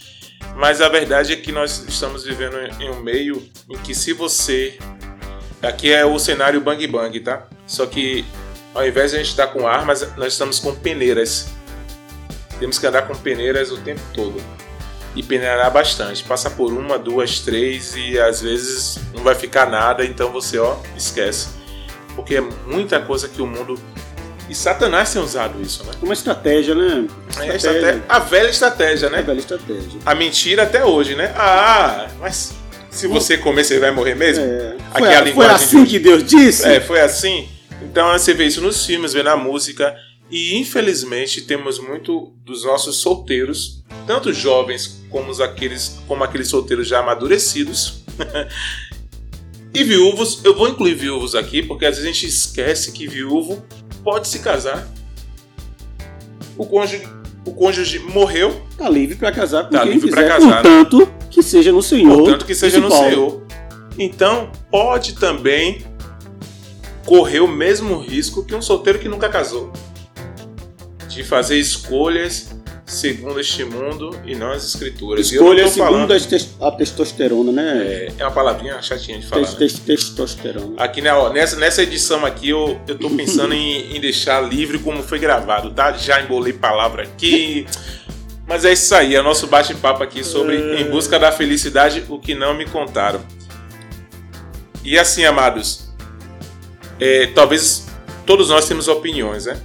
[0.54, 4.78] mas a verdade é que nós estamos vivendo em um meio em que se você
[5.62, 7.48] aqui é o cenário bang bang, tá?
[7.66, 8.24] Só que
[8.76, 11.55] ao invés de a gente estar com armas, nós estamos com peneiras.
[12.58, 14.42] Temos que andar com peneiras o tempo todo.
[15.14, 16.22] E peneirar bastante.
[16.24, 20.76] Passa por uma, duas, três e às vezes não vai ficar nada, então você ó,
[20.96, 21.56] esquece
[22.16, 23.78] porque é muita coisa que o mundo.
[24.48, 25.92] E Satanás tem usado isso, né?
[26.00, 27.06] Uma estratégia, né?
[27.28, 27.52] Estratégia.
[27.52, 28.04] É, estratégia.
[28.08, 29.18] A velha estratégia, né?
[29.18, 30.00] A velha estratégia.
[30.04, 31.32] A mentira até hoje, né?
[31.36, 32.54] Ah, mas
[32.90, 34.44] se você comer, você vai morrer mesmo?
[34.44, 34.76] É.
[34.94, 35.90] Aqui foi, é a linguagem foi assim de...
[35.90, 36.66] que Deus disse?
[36.66, 37.48] É, foi assim.
[37.82, 39.94] Então você vê isso nos filmes, vê na música.
[40.30, 46.98] E infelizmente temos muito dos nossos solteiros, tanto jovens como aqueles, como aqueles solteiros já
[46.98, 48.04] amadurecidos,
[49.76, 53.62] E viúvos, eu vou incluir viúvos aqui, porque às vezes a gente esquece que viúvo
[54.02, 54.88] pode se casar.
[56.56, 57.06] O cônjuge,
[57.44, 58.62] o cônjuge morreu.
[58.78, 61.12] Tá livre para casar com tá quem livre quiser, casar, contanto né?
[61.30, 62.16] que seja no Senhor.
[62.16, 63.42] Contanto que seja no Senhor.
[63.98, 65.84] Então, pode também
[67.04, 69.70] correr o mesmo risco que um solteiro que nunca casou.
[71.16, 72.50] De fazer escolhas
[72.84, 75.32] segundo este mundo e não as escrituras.
[75.32, 76.12] Escolha segundo
[76.60, 77.82] a testosterona, né?
[77.82, 79.42] É, é uma palavrinha chatinha de falar.
[79.42, 79.68] Né?
[79.86, 80.74] Testosterona.
[80.76, 85.02] Aqui né, nessa, nessa edição aqui eu, eu tô pensando em, em deixar livre como
[85.02, 85.92] foi gravado, tá?
[85.94, 87.66] Já embolei palavra aqui.
[88.46, 90.80] Mas é isso aí, é o nosso bate-papo aqui sobre é...
[90.80, 93.20] Em Busca da Felicidade, o que não me contaram.
[94.84, 95.90] E assim, amados,
[97.00, 97.88] é, talvez
[98.24, 99.60] todos nós temos opiniões, né?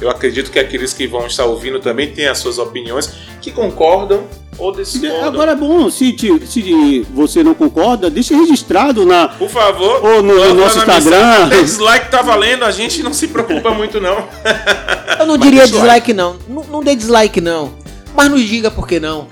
[0.00, 4.24] Eu acredito que aqueles que vão estar ouvindo também têm as suas opiniões que concordam
[4.58, 5.24] ou discordam.
[5.24, 6.16] Agora é bom, se,
[6.46, 9.28] se você não concorda, deixe registrado na.
[9.28, 10.04] Por favor.
[10.04, 11.48] Ou no, no nosso Instagram.
[11.62, 14.28] Dislike tá valendo, a gente não se preocupa muito, não.
[15.18, 16.36] Eu não diria dislike, não.
[16.48, 16.64] não.
[16.64, 17.74] Não dê dislike, não.
[18.14, 19.28] Mas nos diga por que não.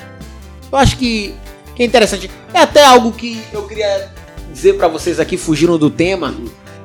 [0.71, 1.35] Eu acho que,
[1.75, 2.31] que é interessante.
[2.55, 4.11] É até algo que eu queria
[4.53, 6.35] dizer para vocês aqui, fugindo do tema.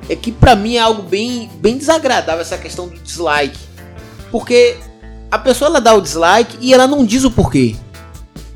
[0.09, 3.66] É que para mim é algo bem, bem desagradável essa questão do dislike.
[4.31, 4.77] Porque
[5.29, 7.75] a pessoa ela dá o dislike e ela não diz o porquê.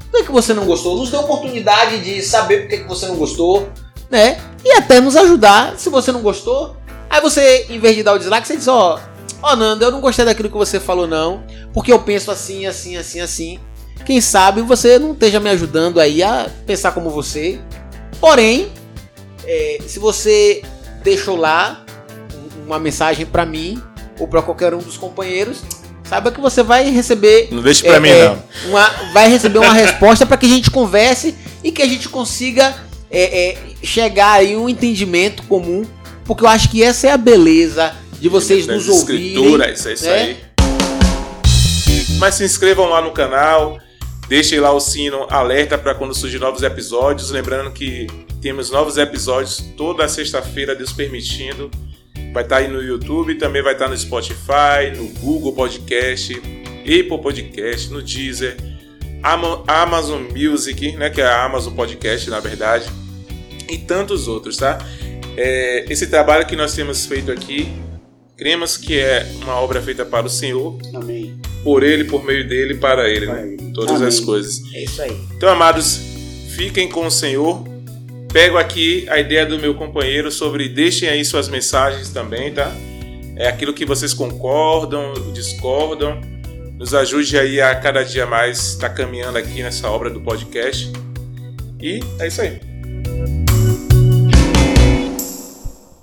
[0.09, 0.97] Por que, que você não gostou?
[0.97, 3.69] Nos a oportunidade de saber por que, você não gostou,
[4.09, 4.39] né?
[4.63, 6.75] E até nos ajudar se você não gostou.
[7.09, 9.83] Aí você, em vez de dar o dislike, você diz, ó, oh, ó oh, Nando,
[9.83, 11.43] eu não gostei daquilo que você falou não,
[11.73, 13.59] porque eu penso assim, assim, assim, assim.
[14.05, 17.59] Quem sabe você não esteja me ajudando aí a pensar como você.
[18.19, 18.71] Porém,
[19.45, 20.61] é, se você
[21.03, 21.85] deixou lá
[22.65, 23.81] uma mensagem para mim,
[24.21, 25.63] ou para qualquer um dos companheiros,
[26.03, 27.47] saiba que você vai receber.
[27.51, 28.43] Não deixe para é, mim, é, não.
[28.69, 32.75] Uma, vai receber uma resposta para que a gente converse e que a gente consiga
[33.09, 35.83] é, é, chegar aí um entendimento comum,
[36.23, 39.27] porque eu acho que essa é a beleza de vocês nos ouvirem.
[39.27, 40.13] Escrituras, é isso né?
[40.13, 40.37] aí.
[42.19, 43.79] Mas se inscrevam lá no canal,
[44.29, 47.31] deixem lá o sino alerta para quando surgir novos episódios.
[47.31, 48.05] Lembrando que
[48.39, 51.71] temos novos episódios toda sexta-feira, Deus permitindo.
[52.33, 56.33] Vai estar tá aí no YouTube, também vai estar tá no Spotify, no Google Podcast,
[56.81, 58.55] Apple Podcast, no Deezer,
[59.67, 62.89] Amazon Music, né, que é a Amazon Podcast, na verdade,
[63.69, 64.79] e tantos outros, tá?
[65.37, 67.71] É, esse trabalho que nós temos feito aqui,
[68.37, 71.39] cremos que é uma obra feita para o Senhor, Amém.
[71.63, 73.57] por Ele, por meio dele, para Ele, né?
[73.73, 74.07] Todas Amém.
[74.07, 74.61] as coisas.
[74.73, 75.15] É isso aí.
[75.35, 76.01] Então, amados,
[76.55, 77.70] fiquem com o Senhor
[78.31, 82.71] Pego aqui a ideia do meu companheiro sobre deixem aí suas mensagens também, tá?
[83.35, 86.21] É aquilo que vocês concordam, discordam.
[86.77, 90.91] Nos ajude aí a cada dia mais estar tá caminhando aqui nessa obra do podcast.
[91.79, 92.70] E é isso aí.